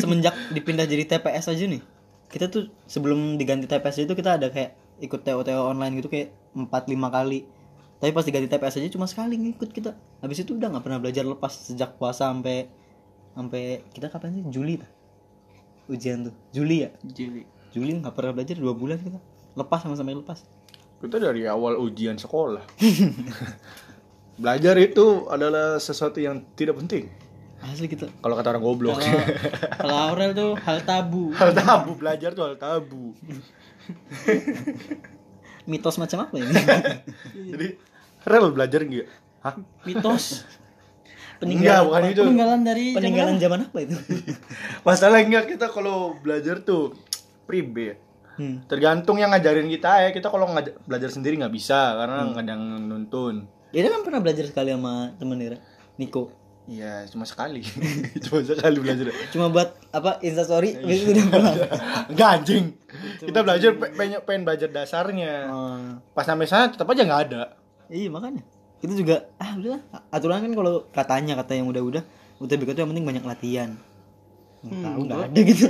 semenjak 0.00 0.32
dipindah 0.56 0.88
jadi 0.88 1.04
TPS 1.04 1.52
aja 1.52 1.64
nih 1.68 1.82
kita 2.26 2.50
tuh 2.50 2.68
sebelum 2.90 3.38
diganti 3.38 3.70
TPS 3.70 4.04
itu 4.04 4.14
kita 4.18 4.36
ada 4.36 4.50
kayak 4.50 4.74
ikut 4.98 5.22
TO 5.22 5.40
TO 5.46 5.62
online 5.72 6.00
gitu 6.02 6.10
kayak 6.10 6.34
4 6.52 6.68
5 6.68 7.16
kali. 7.16 7.46
Tapi 7.96 8.10
pas 8.12 8.24
diganti 8.26 8.48
TPS 8.50 8.76
aja 8.82 8.88
cuma 8.92 9.06
sekali 9.08 9.40
ngikut 9.40 9.70
kita. 9.72 9.96
Habis 10.20 10.44
itu 10.44 10.58
udah 10.58 10.68
nggak 10.68 10.84
pernah 10.84 10.98
belajar 11.00 11.24
lepas 11.24 11.52
sejak 11.54 11.96
puasa 11.96 12.28
sampai 12.28 12.68
sampai 13.32 13.86
kita 13.94 14.10
kapan 14.12 14.36
sih? 14.36 14.44
Juli 14.50 14.74
ta? 14.80 14.88
ujian 15.86 16.26
tuh. 16.26 16.34
Juli 16.50 16.82
ya? 16.82 16.90
Juli. 17.06 17.46
Juli 17.70 17.92
nggak 18.02 18.12
pernah 18.12 18.34
belajar 18.34 18.58
dua 18.58 18.74
bulan 18.74 18.98
kita. 18.98 19.20
Lepas 19.54 19.86
sama 19.86 19.94
sampai 19.94 20.18
lepas. 20.18 20.42
Kita 20.96 21.20
dari 21.20 21.44
awal 21.44 21.76
ujian 21.76 22.16
sekolah 22.16 22.64
belajar 24.36 24.76
itu 24.76 25.24
adalah 25.32 25.80
sesuatu 25.80 26.20
yang 26.20 26.44
tidak 26.52 26.76
penting. 26.76 27.08
Asli 27.64 27.88
kita 27.88 28.12
kalau 28.20 28.36
kata 28.36 28.52
orang 28.52 28.64
goblok. 28.64 29.00
Kalau 29.80 29.96
Aurel 29.96 30.36
tuh 30.36 30.52
hal 30.60 30.84
tabu. 30.84 31.32
hal 31.40 31.56
tabu 31.56 31.96
belajar 31.96 32.36
tuh 32.36 32.52
hal 32.52 32.56
tabu. 32.60 33.16
Mitos 35.70 35.96
macam 35.98 36.28
apa 36.28 36.34
ini? 36.36 36.52
Jadi 37.56 37.66
rel 38.28 38.46
belajar 38.52 38.80
enggak 38.84 39.08
hah? 39.40 39.56
Mitos. 39.88 40.44
enggak 41.40 41.80
bukan 41.84 42.02
itu 42.12 42.22
Peninggalan 42.22 42.60
dari 42.62 42.86
peninggalan 42.92 43.36
zaman 43.40 43.60
apa 43.66 43.78
itu? 43.82 43.96
Masalah 44.86 45.24
enggak 45.24 45.56
kita 45.56 45.72
kalau 45.72 46.14
belajar 46.20 46.60
tuh 46.60 46.92
pribe. 47.48 48.04
Hmm. 48.36 48.60
tergantung 48.68 49.16
yang 49.16 49.32
ngajarin 49.32 49.64
kita 49.64 50.04
ya. 50.04 50.08
Kita 50.12 50.28
kalau 50.28 50.44
belajar 50.84 51.08
sendiri 51.08 51.40
nggak 51.40 51.56
bisa 51.56 51.96
karena 51.96 52.28
nggak 52.28 52.44
ada 52.44 52.52
yang 52.52 52.64
nuntun 52.84 53.55
Ira 53.76 53.92
kan 53.92 54.00
pernah 54.00 54.20
belajar 54.24 54.48
sekali 54.48 54.72
sama 54.72 55.12
temen 55.20 55.36
Ira 55.36 55.60
Niko. 56.00 56.32
Iya 56.66 57.06
cuma 57.12 57.22
sekali. 57.22 57.62
Cuma 58.26 58.42
sekali 58.42 58.82
belajar. 58.82 59.14
Cuma 59.30 59.46
buat 59.54 59.78
apa 59.94 60.18
instastory 60.18 60.74
itu 60.82 61.14
udah 61.14 61.26
pulang. 61.30 61.56
Enggak 62.10 62.28
anjing. 62.42 62.64
Kita 63.22 63.38
belajar 63.46 63.70
pe- 63.78 63.94
pengen, 63.94 64.18
pengen 64.26 64.42
belajar 64.42 64.68
dasarnya. 64.74 65.46
Oh, 65.46 65.78
pas 66.10 66.26
sampai 66.26 66.50
sana 66.50 66.66
tetap 66.74 66.90
aja 66.90 67.06
nggak 67.06 67.22
ada. 67.30 67.54
Iya 67.86 68.10
makanya. 68.10 68.42
Kita 68.82 68.98
juga 68.98 69.30
ah 69.38 69.54
udah 69.54 69.78
aturan 70.10 70.42
kan 70.42 70.52
kalau 70.58 70.74
katanya 70.90 71.38
kata 71.38 71.54
yang 71.54 71.70
udah-udah 71.70 72.02
UTBK 72.42 72.74
itu 72.74 72.80
yang 72.82 72.90
penting 72.90 73.06
banyak 73.06 73.22
latihan. 73.22 73.70
Nggak 74.66 74.80
tahu 74.82 75.00
nggak 75.06 75.22
ada 75.22 75.40
gitu. 75.46 75.66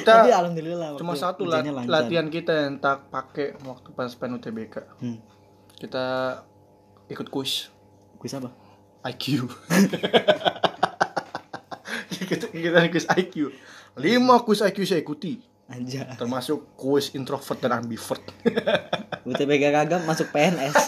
Kita 0.00 0.10
tapi 0.24 0.30
alhamdulillah 0.32 0.88
cuma 0.96 1.12
satu 1.12 1.44
la- 1.44 1.60
ujiannya 1.60 1.72
lancar. 1.76 1.92
latihan 1.92 2.26
kita 2.32 2.52
yang 2.56 2.80
tak 2.80 3.12
pakai 3.12 3.58
waktu 3.68 3.88
pas 3.92 4.10
pen 4.16 4.38
UTBK 4.40 4.74
hmm. 5.02 5.18
kita 5.76 6.06
ikut 7.10 7.28
kuis. 7.30 7.70
Kuis 8.18 8.34
apa? 8.34 8.50
IQ 9.06 9.46
kita 12.26 12.50
kita 12.50 12.90
kuis 12.90 13.06
IQ 13.06 13.54
lima 13.94 14.42
kuis 14.42 14.62
IQ 14.62 14.82
saya 14.82 15.00
ikuti. 15.00 15.38
Aja 15.66 16.14
termasuk 16.14 16.78
kuis 16.78 17.10
introvert 17.18 17.58
dan 17.58 17.82
ambivert. 17.82 18.22
UTBK 19.26 19.64
kagak 19.74 20.02
masuk 20.06 20.30
PNS 20.30 20.78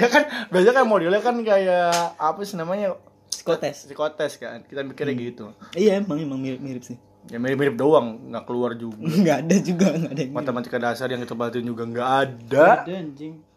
ya 0.00 0.10
kan 0.12 0.28
biasanya 0.52 0.82
kan 0.82 0.84
modelnya 0.84 1.20
kan 1.24 1.36
kayak 1.40 1.92
apa 2.20 2.40
sih 2.44 2.60
namanya? 2.60 2.92
Psikotes. 3.32 3.88
Psikotes 3.88 4.36
kan 4.36 4.60
kita 4.68 4.84
mikirnya 4.84 5.16
gitu. 5.16 5.56
Iya 5.72 6.00
emang 6.00 6.20
emang 6.20 6.40
mirip 6.40 6.60
mirip 6.60 6.84
sih. 6.84 7.00
Ya 7.32 7.40
mirip-mirip 7.40 7.72
doang 7.72 8.20
nggak 8.28 8.44
keluar 8.44 8.76
juga. 8.76 9.00
Nggak 9.00 9.36
ada 9.48 9.56
juga 9.64 9.86
nggak 9.96 10.12
ada 10.12 10.20
yang 10.20 10.32
mirip. 10.32 10.40
matematika 10.44 10.76
dasar 10.76 11.08
yang 11.08 11.24
kita 11.24 11.32
belajarin 11.32 11.68
juga 11.68 11.84
nggak 11.88 12.08
ada. 12.20 12.66
Ada 12.84 12.92
anjing. 13.00 13.53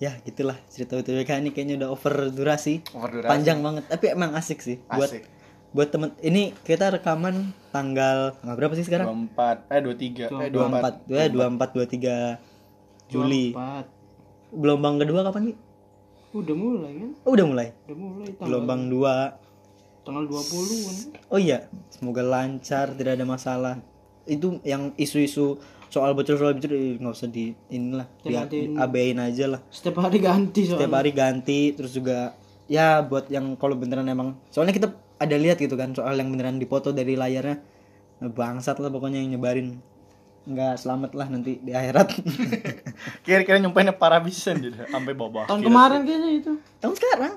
Ya 0.00 0.16
gitulah 0.24 0.56
cerita 0.72 0.96
UTBK 0.96 1.44
ini 1.44 1.50
kayaknya 1.52 1.84
udah 1.84 1.88
over 1.92 2.32
durasi. 2.32 2.80
Over 2.96 3.20
durasi. 3.20 3.28
panjang 3.28 3.60
banget 3.60 3.84
tapi 3.86 4.06
emang 4.08 4.32
asik 4.32 4.64
sih. 4.64 4.80
Buat 4.88 5.12
Asik. 5.12 5.24
buat 5.70 5.88
temen 5.92 6.10
ini 6.24 6.56
kita 6.64 6.90
rekaman 6.90 7.52
tanggal 7.70 8.34
tanggal 8.40 8.56
berapa 8.56 8.74
sih 8.74 8.88
sekarang? 8.88 9.28
24 9.36 9.70
eh 9.70 9.80
23 9.84 10.32
eh 10.40 10.50
24 10.50 11.06
24 11.06 11.14
ya 11.14 11.24
24 11.28 12.40
23 13.06 13.12
Juli. 13.12 13.52
24. 13.52 14.56
gelombang 14.56 14.98
kedua 14.98 15.20
kapan 15.22 15.42
nih 15.52 15.56
Udah 16.30 16.54
mulai 16.54 16.92
kan? 16.94 17.10
oh 17.22 17.30
udah 17.34 17.46
mulai? 17.46 17.66
Udah 17.86 17.96
mulai 17.98 18.28
tanggal 18.34 18.46
gelombang 18.48 18.82
2 18.88 20.06
tanggal 20.06 20.24
20 20.26 20.86
kan. 20.88 20.96
oh 21.28 21.38
iya. 21.38 21.68
Semoga 21.92 22.22
lancar 22.24 22.96
tidak 22.96 23.20
ada 23.20 23.26
masalah. 23.28 23.74
Itu 24.24 24.64
yang 24.64 24.96
isu-isu 24.96 25.60
soal 25.90 26.14
bocor 26.14 26.34
soal 26.34 26.54
bocor 26.54 26.70
eh, 26.70 26.96
nggak 26.96 27.12
usah 27.12 27.26
di 27.26 27.50
inilah 27.68 28.06
di, 28.16 28.30
Jangan 28.30 28.46
di- 28.46 28.72
abein 28.74 29.18
aja 29.18 29.44
lah 29.48 29.60
Setiap 29.68 30.00
hari 30.00 30.18
ganti 30.18 30.62
soalnya. 30.62 30.74
setiap 30.78 30.92
hari 30.94 31.10
ganti 31.10 31.60
terus 31.70 31.90
juga 31.90 32.38
ya 32.64 32.98
buat 33.00 33.26
yang 33.26 33.54
kalau 33.54 33.74
beneran 33.74 34.06
emang 34.06 34.38
soalnya 34.48 34.70
kita 34.70 34.88
ada 35.16 35.34
lihat 35.34 35.58
gitu 35.58 35.74
kan 35.74 35.90
soal 35.90 36.14
yang 36.14 36.30
beneran 36.30 36.56
dipoto 36.56 36.90
dari 36.90 37.12
layarnya 37.12 37.58
bangsat 38.22 38.78
lah 38.78 38.88
pokoknya 38.88 39.18
yang 39.18 39.34
nyebarin 39.34 39.82
nggak 40.42 40.76
selamat 40.76 41.10
lah 41.12 41.26
nanti 41.26 41.58
di 41.58 41.70
akhirat 41.70 42.08
kira-kira 43.24 43.58
nyumpainnya 43.58 43.92
parah 43.92 44.18
bisa 44.18 44.54
gitu 44.54 44.72
sampai 44.80 45.12
bawah 45.12 45.44
Tahun 45.44 45.60
kemarin 45.60 46.00
kayaknya 46.02 46.30
itu. 46.34 46.52
tahun 46.78 46.94
sekarang 46.94 47.34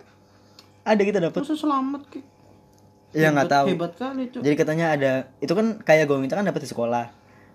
ada 0.84 1.02
kita 1.02 1.20
dapat 1.20 1.40
Masa 1.40 1.56
selamat 1.56 2.02
ki? 2.08 2.20
Iya 3.14 3.30
nggak 3.30 3.46
tahu. 3.48 3.66
Hebat 3.70 3.94
kali, 3.94 4.24
Cuk. 4.28 4.42
Jadi 4.42 4.56
katanya 4.58 4.86
ada 4.90 5.12
itu 5.38 5.54
kan 5.54 5.78
kayak 5.80 6.06
gue 6.06 6.18
minta 6.18 6.34
kan 6.34 6.44
dapat 6.44 6.60
di 6.60 6.68
sekolah. 6.68 7.06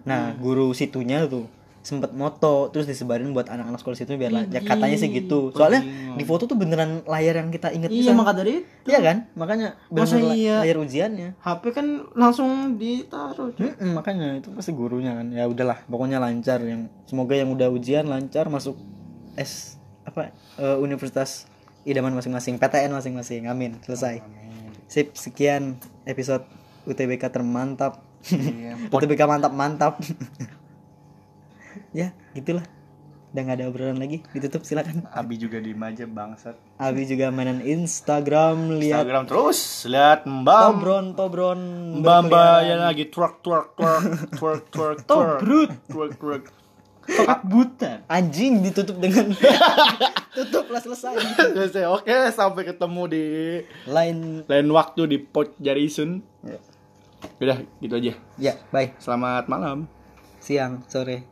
Nah, 0.05 0.33
Hmm. 0.33 0.39
guru 0.39 0.71
situnya 0.71 1.27
tuh 1.27 1.49
sempet 1.79 2.13
moto 2.13 2.69
terus 2.69 2.85
disebarin 2.85 3.33
buat 3.33 3.49
anak-anak 3.49 3.81
sekolah 3.81 3.97
situ 3.97 4.13
biar 4.21 4.29
ya 4.53 4.61
katanya 4.61 4.99
sih 4.99 5.09
gitu. 5.09 5.55
Soalnya 5.57 5.81
di 6.13 6.25
foto 6.27 6.45
tuh 6.45 6.53
beneran 6.53 7.01
layar 7.09 7.41
yang 7.41 7.49
kita 7.49 7.73
inget 7.73 7.89
Iya, 7.89 8.13
maka 8.13 8.37
dari 8.37 8.61
itu. 8.61 8.93
Iya 8.93 9.01
kan? 9.01 9.17
Makanya 9.33 9.79
Masa 9.89 10.21
iya? 10.21 10.61
layar 10.61 10.77
ujiannya. 10.77 11.41
HP 11.41 11.63
kan 11.73 11.87
langsung 12.13 12.77
ditaruh. 12.77 13.57
Mm-mm, 13.57 13.97
makanya 13.97 14.37
itu 14.37 14.53
pasti 14.53 14.77
gurunya 14.77 15.17
kan. 15.17 15.33
Ya 15.33 15.49
udahlah, 15.49 15.81
pokoknya 15.89 16.21
lancar 16.21 16.61
yang 16.61 16.93
semoga 17.09 17.33
yang 17.33 17.49
udah 17.49 17.73
ujian 17.73 18.05
lancar 18.05 18.53
masuk 18.53 18.77
S 19.39 19.81
apa 20.05 20.29
eh, 20.61 20.77
universitas 20.77 21.49
idaman 21.85 22.13
masing-masing, 22.13 22.61
PTN 22.61 22.93
masing-masing. 22.93 23.49
Amin. 23.49 23.81
Selesai. 23.81 24.21
Sip, 24.89 25.17
sekian 25.17 25.77
episode 26.05 26.45
UTBK 26.85 27.29
termantap. 27.29 28.05
Iya. 28.29 28.91
Topika 28.91 29.25
mantap-mantap. 29.31 30.03
ya, 31.97 32.13
gitulah. 32.35 32.67
Udah 33.29 33.43
gak 33.45 33.57
ada 33.61 33.69
obrolan 33.69 34.01
lagi, 34.01 34.25
ditutup 34.33 34.65
silakan. 34.65 35.05
Abi 35.13 35.37
juga 35.37 35.61
di 35.61 35.77
aja 35.77 36.09
bangsat. 36.09 36.57
Abi 36.81 37.05
juga 37.05 37.29
mainan 37.29 37.61
Instagram, 37.61 38.81
lihat 38.81 39.05
Instagram 39.05 39.23
terus, 39.29 39.85
lihat 39.85 40.25
Mbak. 40.25 40.63
Tobron, 40.65 41.07
Tobron. 41.13 41.61
Mbak 42.01 42.19
Mbak 42.33 42.59
yang 42.65 42.81
lagi 42.89 43.05
twerk 43.13 43.45
twerk 43.45 43.77
twerk 43.77 44.05
twerk 44.33 44.65
twerk. 44.73 44.99
Tobrut. 45.05 45.71
Twerk 45.93 46.13
twerk. 46.17 46.45
Tokak 47.09 47.41
buta. 47.45 47.93
Anjing 48.09 48.65
ditutup 48.65 48.97
dengan 48.97 49.33
tutup 50.37 50.69
lah 50.73 50.81
selesai. 50.81 51.17
Selesai. 51.37 51.85
Oke, 51.89 52.13
sampai 52.33 52.65
ketemu 52.69 53.03
di 53.13 53.25
lain 53.89 54.45
lain 54.45 54.69
waktu 54.73 55.05
di 55.05 55.17
Pot 55.21 55.53
Jarisun. 55.61 56.25
Yeah. 56.45 56.61
Udah, 57.39 57.59
gitu 57.83 57.95
aja. 57.99 58.13
ya 58.39 58.55
bye 58.71 58.95
Selamat 58.99 59.47
malam. 59.51 59.87
siang 60.39 60.87
sore 60.87 61.27